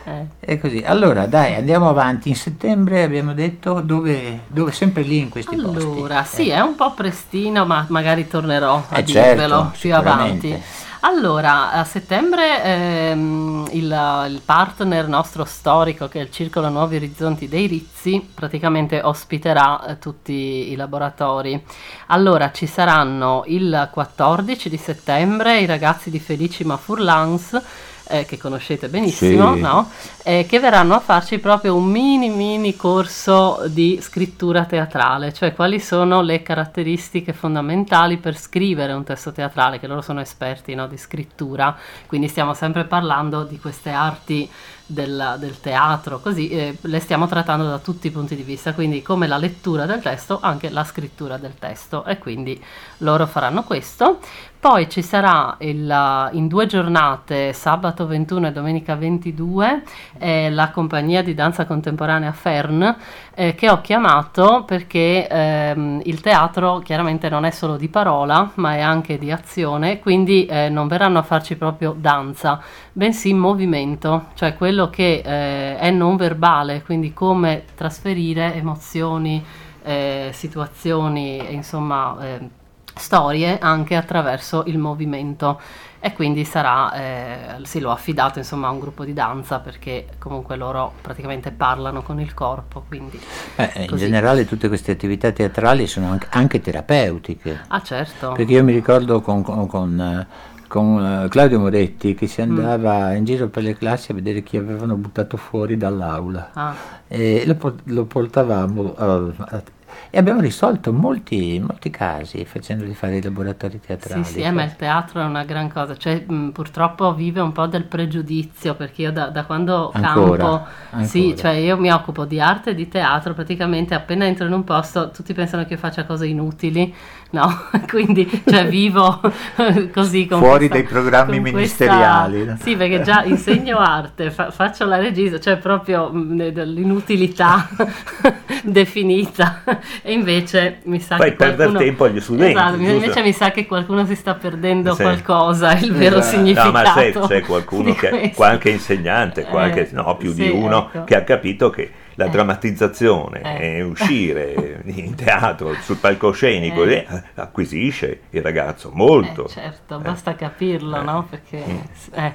Eh. 0.09 0.27
È 0.41 0.59
così. 0.59 0.83
Allora, 0.85 1.27
dai, 1.27 1.55
andiamo 1.55 1.89
avanti. 1.89 2.31
In 2.31 2.37
settembre 2.37 3.03
abbiamo 3.03 3.35
detto 3.35 3.81
dove, 3.81 4.41
dove 4.47 4.73
sempre 4.73 5.03
lì 5.03 5.19
in 5.19 5.29
questi 5.29 5.55
posti. 5.55 5.85
Allora, 5.87 6.25
sì, 6.25 6.49
è 6.49 6.61
un 6.61 6.75
po' 6.75 6.93
prestino, 6.95 7.67
ma 7.67 7.85
magari 7.89 8.27
tornerò 8.27 8.83
a 8.89 8.99
Eh, 8.99 9.03
dirvelo 9.03 9.57
certo, 9.57 9.79
più 9.79 9.95
avanti. 9.95 10.63
Allora, 11.01 11.71
a 11.71 11.85
settembre 11.85 12.65
ehm, 12.65 13.69
il, 13.71 14.25
il 14.31 14.41
partner 14.45 15.07
nostro 15.07 15.45
storico, 15.45 16.09
che 16.09 16.19
è 16.19 16.23
il 16.23 16.31
Circolo 16.33 16.69
Nuovi 16.71 16.97
Orizzonti 16.97 17.47
dei 17.47 17.69
Rizzi, 17.69 18.29
praticamente 18.35 19.01
ospiterà 19.01 19.87
eh, 19.87 19.99
tutti 19.99 20.73
i 20.73 20.75
laboratori. 20.75 21.63
Allora, 22.09 22.51
ci 22.51 22.67
saranno 22.67 23.45
il 23.47 23.89
14 23.93 24.69
di 24.69 24.77
settembre 24.77 25.61
i 25.61 25.67
ragazzi 25.67 26.11
di 26.11 26.19
Felicima 26.19 26.77
Furlans, 26.77 27.61
eh, 28.09 28.25
che 28.25 28.37
conoscete 28.39 28.89
benissimo, 28.89 29.55
Sì. 29.55 29.61
no? 29.61 29.91
eh, 30.25 30.47
che 30.49 30.59
verranno 30.61 30.95
a 30.95 31.01
farci 31.01 31.39
proprio 31.39 31.77
un 31.77 31.85
mini 31.85 32.29
mini 32.29 32.75
corso 32.77 33.63
di 33.67 33.99
scrittura 34.03 34.65
teatrale, 34.65 35.33
cioè 35.33 35.55
quali 35.55 35.79
sono 35.81 36.21
le 36.23 36.43
caratteristiche 36.43 37.33
fondamentali 37.33 38.17
per 38.17 38.37
scrivere 38.39 38.93
un 38.93 39.05
testo 39.05 39.33
teatrale, 39.33 39.79
che 39.79 39.87
loro 39.87 40.01
sono 40.03 40.21
esperti 40.21 40.75
no, 40.75 40.87
di 40.87 40.97
scrittura, 40.97 41.77
quindi 42.07 42.29
stiamo 42.29 42.55
sempre 42.55 42.85
parlando 42.85 43.45
di 43.45 43.59
queste 43.59 43.91
arti 43.91 44.49
del, 44.91 45.37
del 45.39 45.61
teatro, 45.61 46.19
così 46.21 46.49
eh, 46.49 46.77
le 46.81 47.01
stiamo 47.01 47.27
trattando 47.27 47.69
da 47.69 47.79
tutti 47.79 48.07
i 48.07 48.11
punti 48.11 48.35
di 48.35 48.43
vista, 48.43 48.73
quindi 48.73 49.03
come 49.03 49.27
la 49.27 49.37
lettura 49.37 49.85
del 49.85 50.01
testo, 50.01 50.39
anche 50.41 50.71
la 50.71 50.83
scrittura 50.85 51.37
del 51.37 51.55
testo 51.59 52.05
e 52.07 52.17
quindi 52.19 52.59
loro 52.99 53.27
faranno 53.27 53.65
questo. 53.65 54.19
Poi 54.61 54.91
ci 54.91 55.03
sarà 55.03 55.55
il, 55.61 56.31
in 56.33 56.49
due 56.49 56.67
giornate, 56.67 57.53
sabato 57.53 58.09
21 58.09 58.49
e 58.49 58.53
domenica 58.53 58.97
22, 58.97 59.83
eh, 60.19 60.51
la 60.51 60.71
compagnia 60.71 61.23
di 61.23 61.33
danza 61.33 61.65
contemporanea 61.65 62.33
Fern, 62.33 62.97
eh, 63.35 63.55
che 63.55 63.71
ho 63.71 63.81
chiamato 63.81 64.65
perché 64.67 65.29
ehm, 65.29 66.01
il 66.03 66.21
teatro 66.21 66.81
chiaramente 66.81 67.29
non 67.29 67.45
è 67.45 67.51
solo 67.51 67.77
di 67.77 67.89
parola, 67.89 68.51
ma 68.55 68.75
è 68.75 68.81
anche 68.81 69.17
di 69.17 69.31
azione, 69.31 70.01
quindi 70.01 70.47
eh, 70.47 70.69
non 70.69 70.89
verranno 70.89 71.21
a 71.21 71.23
farci 71.23 71.55
proprio 71.55 71.95
danza, 71.97 72.61
bensì 72.93 73.33
movimento, 73.35 74.31
cioè 74.35 74.57
quello 74.57 74.91
che 74.91 75.23
eh, 75.25 75.79
è 75.79 75.91
non 75.93 76.17
verbale, 76.17 76.83
quindi 76.83 77.13
come 77.13 77.63
trasferire 77.77 78.55
emozioni, 78.57 79.41
eh, 79.85 80.31
situazioni, 80.33 81.55
insomma, 81.55 82.17
eh, 82.21 82.67
storie 82.99 83.59
anche 83.59 83.97
attraverso 83.97 84.65
il 84.67 84.77
movimento 84.79 85.59
e 86.01 86.13
quindi 86.13 86.45
sarà, 86.45 86.93
eh, 86.93 87.39
sì, 87.65 87.81
l'ho 87.81 87.91
affidato 87.91 88.39
insomma 88.39 88.69
a 88.69 88.71
un 88.71 88.79
gruppo 88.79 89.05
di 89.05 89.13
danza 89.13 89.59
perché 89.59 90.07
comunque 90.19 90.55
loro 90.57 90.93
praticamente 91.01 91.51
parlano 91.51 92.03
con 92.03 92.21
il 92.21 92.35
corpo, 92.35 92.85
quindi 92.87 93.19
Eh, 93.57 93.87
in 93.91 93.97
generale 93.97 94.45
tutte 94.45 94.69
queste 94.69 94.93
attività 94.93 95.33
teatrali 95.33 95.87
sono 95.89 96.11
anche, 96.11 96.27
anche 96.31 96.61
terapeutiche. 96.61 97.63
Ah 97.69 97.83
certo. 97.83 98.33
Perché 98.33 98.53
io 98.53 98.63
mi 98.63 98.73
ricordo 98.73 99.21
con, 99.21 99.43
con- 99.43 99.67
con, 99.67 100.01
eh, 100.01 100.27
con, 100.69 101.05
eh, 101.25 101.29
Claudio 101.29 101.59
Moretti 101.59 102.15
che 102.15 102.27
Mm. 102.27 102.29
si 102.29 102.41
andava 102.43 103.15
in 103.15 103.25
giro 103.25 103.49
per 103.49 103.65
le 103.65 103.77
classi 103.77 104.13
a 104.13 104.15
vedere 104.15 104.45
chi 104.45 104.57
avevano 104.57 104.95
buttato 104.95 105.37
fuori 105.37 105.77
dall'aula. 105.77 106.51
Ah. 106.53 106.75
E 107.09 107.45
lo 107.85 108.05
portavamo 108.05 108.95
a- 108.97 109.33
a- 109.57 109.63
e 110.11 110.19
abbiamo 110.19 110.41
risolto 110.41 110.93
molti, 110.93 111.59
molti 111.61 111.91
casi 111.91 112.45
facendogli 112.45 112.95
fare 112.95 113.17
i 113.19 113.23
laboratori 113.23 113.81
teatrali. 113.81 114.25
Sì, 114.25 114.41
sì, 114.41 114.41
eh, 114.41 114.51
ma 114.51 114.63
il 114.65 114.75
teatro 114.75 115.21
è 115.21 115.25
una 115.25 115.45
gran 115.45 115.69
cosa, 115.71 115.97
cioè 115.97 116.25
mh, 116.27 116.51
purtroppo 116.51 117.15
vive 117.15 117.41
un 117.41 117.53
po' 117.53 117.67
del 117.67 117.85
pregiudizio 117.85 118.75
perché 118.75 119.03
io 119.03 119.13
da, 119.13 119.29
da 119.29 119.45
quando 119.45 119.93
Ancora, 119.93 120.49
campo, 120.51 120.67
sì, 121.01 121.35
ancora. 121.35 121.37
cioè 121.37 121.51
io 121.53 121.77
mi 121.79 121.91
occupo 121.93 122.25
di 122.25 122.41
arte 122.41 122.71
e 122.71 122.75
di 122.75 122.89
teatro, 122.89 123.35
praticamente 123.35 123.95
appena 123.95 124.25
entro 124.25 124.47
in 124.47 124.53
un 124.53 124.65
posto 124.65 125.11
tutti 125.11 125.35
pensano 125.35 125.65
che 125.67 125.75
io 125.75 125.79
faccia 125.79 126.05
cose 126.07 126.27
inutili, 126.27 126.93
no? 127.31 127.63
Quindi 127.89 128.43
cioè 128.47 128.67
vivo 128.69 129.21
così 129.93 130.27
con 130.27 130.39
Fuori 130.39 130.69
questa- 130.69 130.75
dai 130.75 130.85
programmi 131.03 131.39
questa- 131.41 131.57
ministeriali, 131.57 132.45
no? 132.45 132.57
Sì, 132.61 132.77
perché 132.77 133.03
già 133.03 133.23
insegno 133.25 133.79
arte, 133.79 134.31
fa- 134.31 134.51
faccio 134.51 134.85
la 134.87 134.97
regista, 134.99 135.39
cioè 135.39 135.57
proprio 135.59 136.11
mh, 136.11 136.49
dell'inutilità 136.51 137.69
definita 138.65 139.63
e 140.03 140.13
invece 140.13 140.79
mi 140.85 141.01
sa 141.01 141.17
Fai 141.17 141.31
che 141.31 141.37
perdere 141.37 141.73
tempo 141.73 142.05
agli 142.05 142.21
studenti, 142.21 142.53
Esatto, 142.59 142.77
invece 142.77 143.23
mi 143.23 143.33
sa 143.33 143.51
che 143.51 143.67
qualcuno 143.67 144.05
si 144.07 144.15
sta 144.15 144.35
perdendo 144.35 144.95
Sì. 144.95 145.03
qualcosa, 145.03 145.73
il 145.79 145.93
vero 145.93 146.19
Esatto. 146.19 146.37
significato. 146.37 146.67
No, 146.69 146.73
ma 146.73 146.93
c'è, 146.93 147.13
c'è 147.13 147.41
qualcuno 147.43 147.95
che, 147.95 148.09
questo. 148.09 148.37
qualche 148.37 148.71
insegnante, 148.71 149.45
qualche, 149.45 149.89
Eh, 149.89 149.93
no, 149.93 150.17
più 150.17 150.33
sì, 150.33 150.43
di 150.45 150.49
uno, 150.51 150.89
ecco. 150.93 151.05
che 151.05 151.17
ha 151.17 151.23
capito 151.23 151.71
che 151.71 151.91
la 152.19 152.25
Eh. 152.25 152.31
drammatizzazione 152.31 153.41
Eh. 153.61 153.77
e 153.79 153.83
uscire 153.83 154.83
in 154.87 155.15
teatro, 155.15 155.73
sul 155.83 155.97
palcoscenico, 155.99 156.83
Eh. 156.85 157.07
eh, 157.09 157.23
acquisisce 157.37 158.23
il 158.31 158.43
ragazzo 158.43 158.91
molto. 158.93 159.47
Eh, 159.47 159.49
certo, 159.51 159.99
Eh. 159.99 160.03
basta 160.03 160.35
capirlo, 160.35 161.01
Eh. 161.01 161.05
no? 161.05 161.27
Perché... 161.31 161.63
Mm. 161.67 161.79
eh, 162.15 162.35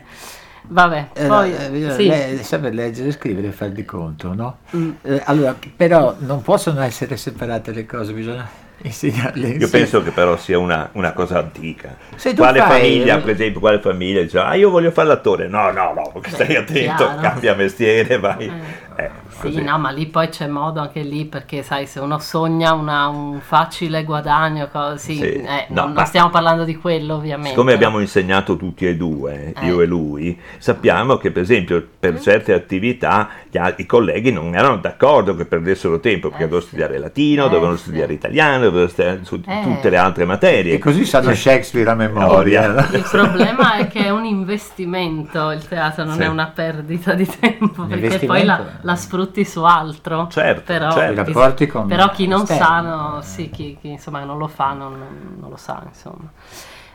Vabbè, 0.66 1.08
poi... 1.28 1.52
eh, 1.54 1.92
sì. 1.92 2.08
lei 2.08 2.38
saper 2.38 2.74
leggere 2.74 3.10
e 3.10 3.12
scrivere 3.12 3.48
e 3.48 3.52
far 3.52 3.72
di 3.72 3.84
conto, 3.84 4.34
no? 4.34 4.60
Mm. 4.74 4.92
Eh, 5.02 5.22
allora, 5.26 5.54
però 5.76 6.16
non 6.20 6.42
possono 6.42 6.80
essere 6.82 7.18
separate 7.18 7.74
le 7.74 7.86
cose, 7.86 8.14
bisogna 8.14 8.50
insegnarle 8.86 9.48
Io 9.50 9.70
penso 9.70 10.02
che 10.04 10.12
però 10.12 10.36
sia 10.38 10.58
una, 10.60 10.90
una 10.94 11.12
cosa 11.12 11.38
antica. 11.40 11.96
Se 12.16 12.30
tu 12.34 12.38
Quale 12.38 12.60
fai- 12.60 12.80
famiglia, 12.80 13.18
per 13.18 13.32
esempio, 13.32 13.60
quale 13.60 13.80
famiglia 13.80 14.22
dice, 14.22 14.40
ah 14.40 14.56
io 14.56 14.70
voglio 14.70 14.92
fare 14.92 15.10
l'attore? 15.10 15.48
No, 15.50 15.70
no, 15.72 15.94
no, 15.94 16.22
stai 16.28 16.56
attento, 16.56 16.96
chiaro. 17.04 17.20
cambia 17.22 17.56
mestiere, 17.56 18.18
vai, 18.20 18.50
Eh. 18.96 19.04
Eh, 19.04 19.10
Sì, 19.30 19.40
così. 19.42 19.62
no, 19.64 19.78
ma 19.80 19.90
lì 19.90 20.06
poi 20.08 20.30
c'è 20.30 20.48
modo 20.48 20.80
anche 20.80 21.02
lì 21.02 21.26
perché 21.26 21.64
sai, 21.64 21.86
se 21.88 22.00
uno 22.00 22.20
sogna 22.20 22.74
una- 22.74 23.08
un 23.08 23.40
facile 23.42 24.04
guadagno, 24.04 24.68
così, 24.72 25.16
Sì. 25.16 25.24
eh, 25.34 25.66
No, 25.70 25.82
non, 25.82 25.90
ma- 25.92 25.96
non 26.00 26.06
stiamo 26.06 26.30
parlando 26.30 26.64
di 26.64 26.76
quello 26.76 27.16
ovviamente. 27.16 27.50
Siccome 27.50 27.74
abbiamo 27.74 28.00
insegnato 28.00 28.56
tutti 28.56 28.86
e 28.88 28.96
due, 28.96 29.54
Eh. 29.56 29.66
io 29.66 29.82
e 29.82 29.86
lui, 29.86 30.40
sappiamo 30.58 31.18
che 31.18 31.32
per 31.32 31.42
esempio 31.44 31.86
per 32.00 32.20
certe 32.20 32.54
attività 32.54 33.30
i 33.78 33.86
colleghi 33.86 34.32
non 34.32 34.56
erano 34.56 34.78
d'accordo 34.78 35.36
che 35.36 35.46
perdessero 35.46 36.00
tempo 36.00 36.28
perché 36.30 36.44
dovevano 36.46 36.66
studiare 36.66 36.98
latino, 36.98 37.46
Eh, 37.46 37.50
dovevano 37.50 37.76
sì. 37.76 37.84
studiare 37.84 38.14
italiano, 38.14 38.64
dovevano 38.66 38.88
studiare 38.90 39.20
su 39.24 39.42
Eh. 39.46 39.62
tutte 39.64 39.90
le 39.90 39.98
altre 39.98 40.26
materie. 40.26 40.74
E 40.76 40.80
così 40.80 41.06
sanno 41.06 41.34
Shakespeare 41.34 41.90
a 41.90 41.96
memoria. 41.96 42.66
Il 42.92 43.06
problema 43.12 43.76
è 43.76 43.88
che 43.88 44.06
è 44.06 44.10
un 44.10 44.26
investimento 44.26 45.52
il 45.52 45.66
teatro, 45.68 46.04
non 46.04 46.16
Sì. 46.16 46.22
è 46.22 46.28
una 46.28 46.48
perdita 46.54 47.14
di 47.14 47.26
tempo, 47.40 47.84
perché 47.86 48.20
poi 48.26 48.44
la, 48.44 48.60
eh. 48.60 48.64
La 48.84 48.96
sfrutti 48.96 49.44
su 49.44 49.64
altro. 49.64 50.28
Certo, 50.30 50.62
però, 50.66 50.92
certo. 50.92 51.24
Rapporti 51.24 51.68
con 51.68 51.88
però 51.88 52.10
chi 52.10 52.28
non 52.28 52.46
sa, 52.46 52.80
no, 52.80 53.20
sì, 53.22 53.50
chi, 53.50 53.78
chi, 53.80 53.90
insomma 53.90 54.24
non 54.24 54.38
lo 54.38 54.48
fa, 54.48 54.74
non, 54.74 55.38
non 55.40 55.50
lo 55.50 55.58
sa, 55.58 55.82
insomma. 55.86 56.32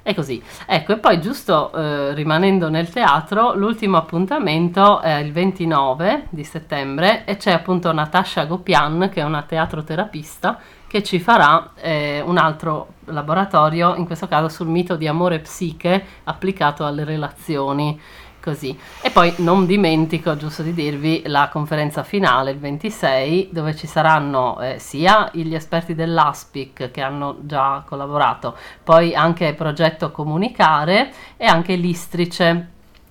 È 0.02 0.14
così. 0.14 0.42
Ecco, 0.66 0.92
e 0.92 0.96
poi 0.98 1.20
giusto 1.20 1.70
eh, 1.70 2.14
rimanendo 2.14 2.70
nel 2.70 2.88
teatro, 2.88 3.54
l'ultimo 3.54 3.98
appuntamento 3.98 5.00
è 5.00 5.16
il 5.16 5.32
29 5.32 6.28
di 6.30 6.44
settembre 6.44 7.26
e 7.26 7.36
c'è 7.36 7.52
appunto 7.52 7.92
Natasha 7.92 8.44
Gopian, 8.44 9.10
che 9.12 9.20
è 9.20 9.24
una 9.24 9.42
teatroterapista, 9.42 10.58
che 10.86 11.02
ci 11.02 11.20
farà 11.20 11.72
eh, 11.74 12.22
un 12.24 12.38
altro 12.38 12.94
laboratorio, 13.04 13.96
in 13.96 14.06
questo 14.06 14.26
caso 14.28 14.48
sul 14.48 14.68
mito 14.68 14.96
di 14.96 15.06
amore 15.06 15.34
e 15.34 15.40
psiche 15.40 16.02
applicato 16.24 16.86
alle 16.86 17.04
relazioni. 17.04 18.00
Così. 18.48 18.74
E 19.02 19.10
poi 19.10 19.34
non 19.38 19.66
dimentico, 19.66 20.34
giusto 20.38 20.62
di 20.62 20.72
dirvi, 20.72 21.22
la 21.26 21.50
conferenza 21.52 22.02
finale 22.02 22.52
il 22.52 22.58
26, 22.58 23.50
dove 23.52 23.76
ci 23.76 23.86
saranno 23.86 24.58
eh, 24.62 24.78
sia 24.78 25.28
gli 25.34 25.54
esperti 25.54 25.94
dell'ASPIC 25.94 26.90
che 26.90 27.02
hanno 27.02 27.36
già 27.42 27.82
collaborato, 27.86 28.56
poi 28.82 29.14
anche 29.14 29.52
Progetto 29.52 30.10
Comunicare 30.12 31.12
e 31.36 31.44
anche 31.44 31.74
l'Istrice, 31.74 32.68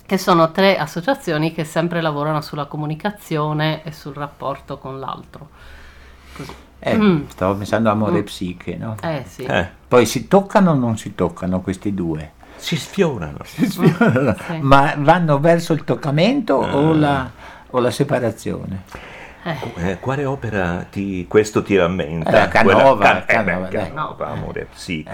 che 0.08 0.18
sono 0.18 0.50
tre 0.52 0.76
associazioni 0.80 1.54
che 1.54 1.66
sempre 1.66 2.02
lavorano 2.02 2.42
sulla 2.42 2.66
comunicazione 2.66 3.84
e 3.84 3.92
sul 3.92 4.16
rapporto 4.16 4.80
con 4.80 5.00
l'altro. 5.00 5.50
Così. 6.36 6.52
Eh, 6.80 6.96
Mm. 6.98 7.28
Stavo 7.28 7.56
pensando 7.56 7.90
a 7.90 7.92
amore 7.92 8.18
e 8.18 8.22
Mm. 8.22 8.26
psiche, 8.26 8.76
no? 8.76 8.96
Eh 9.04 9.24
sì. 9.28 9.44
Eh, 9.44 9.68
Poi 9.88 10.06
si 10.08 10.28
toccano 10.28 10.72
o 10.72 10.74
non 10.74 10.98
si 10.98 11.14
toccano 11.14 11.62
questi 11.62 11.94
due? 11.94 12.32
Si 12.58 12.76
sfiorano. 12.76 13.38
Sì. 13.44 13.94
Ma 14.62 14.94
vanno 14.98 15.40
verso 15.40 15.74
il 15.74 15.84
toccamento 15.84 16.62
Ah. 16.62 16.76
o, 16.76 16.94
la, 16.94 17.30
o 17.70 17.80
la 17.80 17.92
separazione? 17.92 18.84
Eh. 19.48 19.92
Eh, 19.92 20.00
quale 20.00 20.26
opera 20.26 20.86
ti, 20.92 21.26
questo 21.28 21.64
ti 21.64 21.78
rammenta? 21.78 22.30
Eh, 22.30 22.34
la 22.34 22.48
Canova, 22.50 22.96
Quella- 22.96 23.24
Can- 23.26 23.46
Canova, 23.46 23.68
eh, 23.68 23.72
beh. 23.72 23.78
Canova, 23.88 24.28
amore, 24.28 24.62
Eh. 24.62 24.68
sì. 24.74 25.06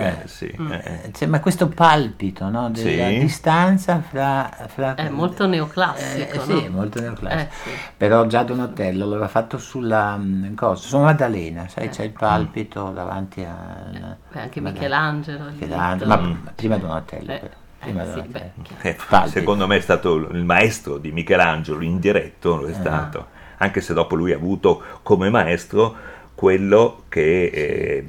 Mm. 0.60 0.72
eh. 0.72 1.02
Eh, 1.04 1.12
cioè, 1.14 1.28
ma 1.28 1.40
questo 1.40 1.68
palpito 1.68 2.50
no, 2.50 2.70
della 2.72 3.08
Sì. 3.10 3.20
distanza 3.20 4.02
fra... 4.02 4.50
fra 4.68 4.96
È 4.96 5.10
molto 5.10 5.44
eh, 5.44 5.48
neoclassico. 5.48 6.42
sì, 6.42 6.54
no? 6.54 6.66
è 6.66 6.70
molto 6.70 7.00
neoclassico. 7.00 7.42
Eh, 7.42 7.48
sì. 7.64 7.70
Però 7.96 8.26
già 8.26 8.42
Donatello 8.44 9.06
l'aveva 9.06 9.28
fatto 9.28 9.60
sulla 9.60 10.18
mm, 10.18 10.56
cosa, 10.56 10.88
su 10.88 10.98
Maddalena, 10.98 11.68
sai, 11.68 11.86
Eh. 11.86 11.90
c'è 11.90 12.04
il 12.04 12.12
palpito 12.12 12.90
davanti 12.90 13.44
a... 13.44 13.86
Beh, 14.32 14.40
anche. 14.40 14.62
Michelangelo. 14.62 15.44
Michelangelo, 15.52 16.10
ma 16.10 16.52
prima 16.56 16.78
Donatello. 16.78 17.32
Eh, 17.34 17.40
però, 17.40 18.02
eh, 18.02 18.14
sì, 18.14 18.22
beh. 18.22 18.52
Eh, 18.82 18.98
secondo 19.28 19.68
me 19.68 19.76
è 19.78 19.82
stato 19.82 20.16
il 20.16 20.44
maestro 20.44 20.98
di 20.98 21.12
Michelangelo 21.12 21.82
indiretto, 21.84 22.56
lo 22.62 22.68
è 22.68 22.74
stato, 22.74 23.28
anche 23.58 23.82
se 23.82 23.94
dopo 23.94 24.16
lui 24.16 24.32
ha 24.32 24.36
avuto 24.36 24.82
come 25.04 25.30
maestro 25.30 25.96
quello 26.36 27.04
che 27.10 27.50
è 27.52 28.04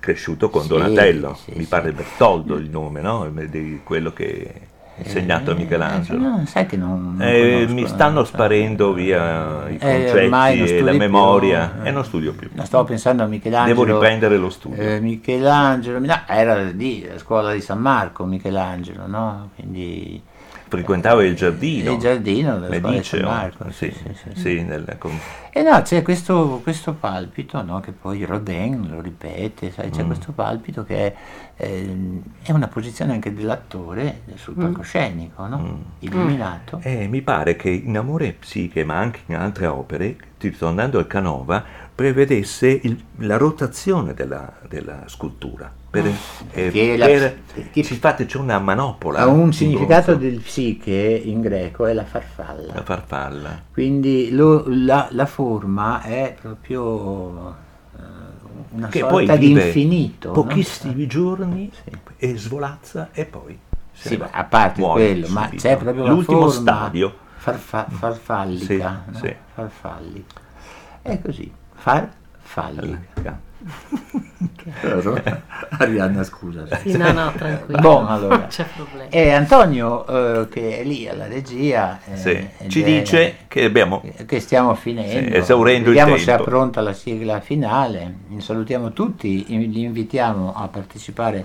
cresciuto 0.00 0.50
con 0.50 0.62
Sì, 0.62 0.68
Donatello, 0.68 1.34
sì, 1.34 1.52
mi 1.56 1.64
pare 1.64 1.92
Bertoldo 1.92 2.56
il 2.56 2.68
nome, 2.70 3.00
no? 3.00 3.28
di 3.48 3.80
quello 3.84 4.12
che 4.12 4.52
ha 4.96 5.02
insegnato 5.02 5.50
a 5.50 5.54
Eh, 5.54 5.56
Michelangelo. 5.58 6.18
no, 6.18 6.42
sai 6.46 6.66
che 6.66 6.76
non, 6.76 7.14
non 7.16 7.26
Eh, 7.26 7.52
conosco, 7.52 7.74
mi 7.74 7.82
no. 7.82 7.86
stanno 7.88 8.24
sparendo 8.24 8.92
via 8.92 9.68
i 9.68 9.74
Eh, 9.74 9.78
concetti 9.78 10.28
non 10.28 10.68
e 10.68 10.80
la 10.82 10.90
più, 10.90 10.98
memoria 10.98 11.82
eh. 11.84 11.88
e 11.88 11.90
non 11.92 12.04
studio 12.04 12.32
più. 12.32 12.48
No, 12.52 12.64
stavo 12.64 12.84
pensando 12.84 13.22
a 13.22 13.26
Michelangelo. 13.26 13.84
Devo 13.84 13.94
riprendere 13.94 14.36
lo 14.36 14.50
studio. 14.50 14.82
Eh, 14.82 15.00
Michelangelo, 15.00 15.98
no, 16.00 16.20
era 16.26 16.62
lì, 16.64 17.06
la 17.06 17.18
scuola 17.18 17.52
di 17.52 17.60
San 17.60 17.78
Marco, 17.78 18.24
Michelangelo, 18.24 19.06
no? 19.06 19.50
Quindi 19.54 20.20
Frequentavo 20.68 21.22
il 21.22 21.34
giardino. 21.34 21.92
il 21.92 21.98
giardino 21.98 22.60
San 22.60 22.68
Mediceo, 22.68 23.26
Marco. 23.28 23.70
sì, 23.70 23.90
sì, 23.90 24.14
sì. 24.14 24.40
sì, 24.40 24.62
nel- 24.62 24.96
con- 24.98 25.18
E 25.50 25.62
no, 25.62 25.80
c'è 25.82 26.02
questo, 26.02 26.60
questo 26.62 26.92
palpito, 26.92 27.62
no? 27.62 27.80
Che 27.80 27.90
poi 27.92 28.24
Rodin 28.24 28.86
lo 28.90 29.00
ripete, 29.00 29.72
sai, 29.72 29.90
c'è 29.90 30.02
Mm. 30.02 30.06
questo 30.06 30.32
palpito 30.32 30.84
che 30.84 30.96
è, 31.06 31.14
ehm, 31.56 32.20
è 32.42 32.52
una 32.52 32.68
posizione 32.68 33.12
anche 33.12 33.32
dell'attore 33.34 34.20
sul 34.34 34.54
palcoscenico, 34.54 35.46
no? 35.46 35.58
Mm. 35.58 35.74
Illuminato. 36.00 36.80
Eh, 36.82 37.08
mi 37.08 37.22
pare 37.22 37.56
che 37.56 37.70
in 37.70 37.96
Amore 37.96 38.26
e 38.28 38.32
Psiche, 38.34 38.84
ma 38.84 38.98
anche 38.98 39.20
in 39.26 39.34
altre 39.36 39.66
opere, 39.66 40.16
ritornando 40.38 40.98
al 40.98 41.06
Canova, 41.06 41.64
prevedesse 42.02 42.68
il- 42.84 42.96
la 43.22 43.36
rotazione 43.36 44.14
della, 44.14 44.52
della 44.68 45.02
scultura. 45.06 45.68
Per, 45.90 46.06
eh, 46.06 46.12
Perché 46.52 46.96
la- 46.96 47.06
per- 47.06 47.38
perché- 47.54 47.82
fate, 47.82 48.24
c'è 48.26 48.36
una 48.38 48.60
manopola. 48.60 49.18
Ha 49.22 49.26
un 49.26 49.52
significato 49.52 50.12
bronzo, 50.14 50.28
del 50.30 50.38
psiche 50.40 50.92
in 50.92 51.40
greco, 51.40 51.86
è 51.86 51.92
la 51.94 52.04
farfalla. 52.04 52.72
La 52.72 52.82
farfalla. 52.84 53.62
Quindi 53.72 54.30
lo- 54.30 54.62
la, 54.68 55.08
la 55.10 55.26
forma 55.26 56.00
è 56.02 56.36
proprio 56.40 57.48
eh, 57.96 58.00
una 58.76 58.86
Che 58.86 58.98
sorta 59.00 59.34
di 59.34 59.50
infinito. 59.50 60.28
no? 60.28 60.34
pochissimi 60.34 61.04
giorni 61.08 61.68
Sì. 61.82 61.90
e 62.16 62.36
svolazza 62.38 63.08
e 63.10 63.24
poi 63.24 63.58
Sì, 63.90 64.14
va. 64.16 64.28
a 64.30 64.44
parte 64.44 64.80
quello, 64.82 65.26
ma 65.30 65.48
c'è 65.48 65.76
proprio 65.76 66.06
l'ultimo 66.06 66.48
stadio. 66.48 67.12
farfa- 67.38 67.86
farfallica. 67.90 69.04
Sì, 69.14 69.22
no? 69.26 69.34
Farfallica. 69.54 70.40
È 71.02 71.20
così, 71.20 71.50
farfallica. 71.78 73.40
Vero? 74.82 75.20
Arianna, 75.78 76.22
scusa. 76.24 76.64
Sì, 76.82 76.96
no, 76.96 77.12
no, 77.12 77.32
tranquillo. 77.32 77.78
Boh, 77.80 78.06
allora. 78.06 78.36
Non 78.36 78.46
c'è 78.48 78.64
problema. 78.74 79.08
E 79.10 79.30
Antonio, 79.30 80.06
eh, 80.42 80.48
che 80.48 80.78
è 80.80 80.84
lì 80.84 81.08
alla 81.08 81.26
regia, 81.26 81.98
eh, 82.04 82.16
Sì, 82.16 82.48
Ci 82.68 82.82
è- 82.82 82.84
dice 82.84 83.36
che 83.48 83.64
abbiamo 83.64 84.02
che 84.26 84.40
stiamo 84.40 84.74
finendo. 84.74 85.30
Sì, 85.30 85.36
esaurendo 85.36 85.88
il 85.90 85.96
Vediamo 85.96 86.16
se 86.16 86.22
è 86.22 86.26
tempo. 86.36 86.44
pronta 86.44 86.80
la 86.80 86.92
sigla 86.92 87.40
finale. 87.40 88.14
Salutiamo 88.38 88.92
tutti, 88.92 89.44
li 89.46 89.82
invitiamo 89.82 90.52
a 90.54 90.68
partecipare 90.68 91.44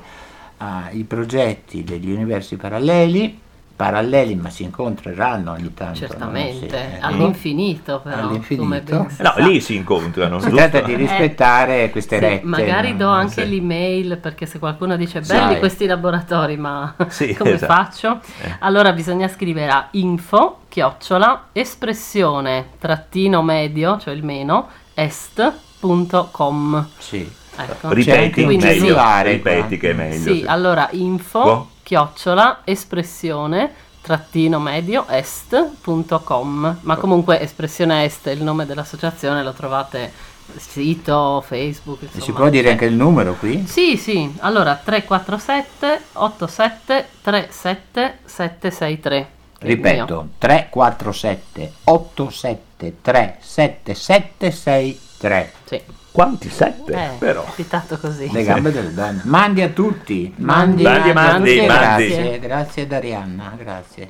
ai 0.58 1.04
progetti 1.04 1.84
degli 1.84 2.12
universi 2.12 2.56
paralleli, 2.56 3.40
paralleli 3.76 4.36
ma 4.36 4.50
si 4.50 4.64
incontreranno 4.64 5.52
ogni 5.52 5.74
tanto. 5.74 6.00
no? 6.02 6.08
Certamente, 6.08 6.68
Sì, 6.70 6.76
eh, 6.76 6.98
all'infinito 7.02 8.02
però. 8.04 8.28
All'infinito. 8.30 8.96
No, 8.98 9.08
sa. 9.10 9.34
lì 9.38 9.60
si 9.62 9.76
incontrano. 9.76 10.40
Si 10.40 10.50
giusto? 10.50 10.68
tratta 10.70 10.86
di 10.86 10.96
rispettare 10.96 11.90
queste 11.90 12.16
Eh, 12.18 12.20
Sì, 12.20 12.26
rette. 12.26 12.46
magari 12.46 12.92
no? 12.92 12.98
do 12.98 13.08
anche 13.10 13.44
Sì. 13.44 13.50
l'email 13.50 14.18
perché 14.18 14.46
se 14.46 14.60
qualcuno 14.60 14.96
dice 14.96 15.24
Sai. 15.24 15.38
belli 15.48 15.60
questi 15.60 15.86
laboratori 15.88 16.56
ma 16.58 16.94
Sì, 17.10 17.34
come 17.38 17.54
esatto. 17.54 17.74
faccio? 17.74 18.20
Eh. 18.42 18.56
Allora 18.60 18.94
bisogna 18.94 19.28
scrivere 19.28 19.72
a 19.72 19.88
info 19.92 20.60
chiocciola 20.70 21.48
espressione 21.52 22.70
trattino 22.80 23.42
medio 23.42 23.98
cioè 24.00 24.14
il 24.14 24.24
meno 24.24 24.70
est.com 24.94 26.88
Sì. 26.98 27.30
ecco. 27.58 27.92
Ripeti, 27.94 28.44
Quindi 28.44 28.66
meglio, 28.66 28.98
ripeti 29.24 29.78
che 29.78 29.90
è 29.90 29.94
meglio. 29.94 30.32
Sì, 30.34 30.40
sì. 30.40 30.44
allora 30.48 30.88
info 30.92 31.42
Qua? 31.42 31.68
Chiocciola 31.84 32.62
espressione 32.64 33.74
trattino 34.02 34.60
medio 34.60 35.06
est.com 35.08 36.78
ma 36.82 36.96
comunque 36.98 37.40
espressione 37.40 38.04
est 38.04 38.28
è 38.28 38.32
il 38.32 38.44
nome 38.44 38.66
dell'associazione 38.66 39.44
lo 39.44 39.54
trovate 39.54 40.12
sito 40.58 41.42
facebook 41.46 42.02
E 42.02 42.06
insomma, 42.06 42.24
si 42.24 42.32
può 42.34 42.50
dire 42.50 42.72
anche 42.72 42.86
il 42.86 42.96
numero 42.96 43.36
qui? 43.36 43.66
sì 43.66 43.96
sì 43.98 44.34
allora 44.40 44.76
347 44.76 46.02
87 46.14 47.08
37 47.22 48.18
763 48.26 49.28
che 49.58 49.68
è 49.68 49.72
il 49.72 49.80
mio. 49.80 49.92
Ripeto, 49.92 50.28
347 50.38 51.72
873 51.86 53.38
7763. 53.40 55.54
sì 55.64 55.82
Quanti 56.14 56.48
sette? 56.52 56.94
eh, 56.94 57.10
però. 57.18 57.42
è 57.42 57.46
capitato 57.46 57.98
così 57.98 58.32
Le 58.32 58.44
gambe 58.44 58.72
delle 58.72 58.94
donne. 58.94 59.22
Mandi 59.24 59.64
a 59.64 59.70
tutti. 59.70 60.32
Mandi, 60.38 60.84
Mandi, 60.84 61.12
mandi, 61.12 61.56
grazie, 61.56 61.68
mandi. 61.68 62.08
Grazie, 62.08 62.40
grazie 62.40 62.82
ad 62.84 62.92
Arianna, 62.92 63.54
grazie. 63.58 64.10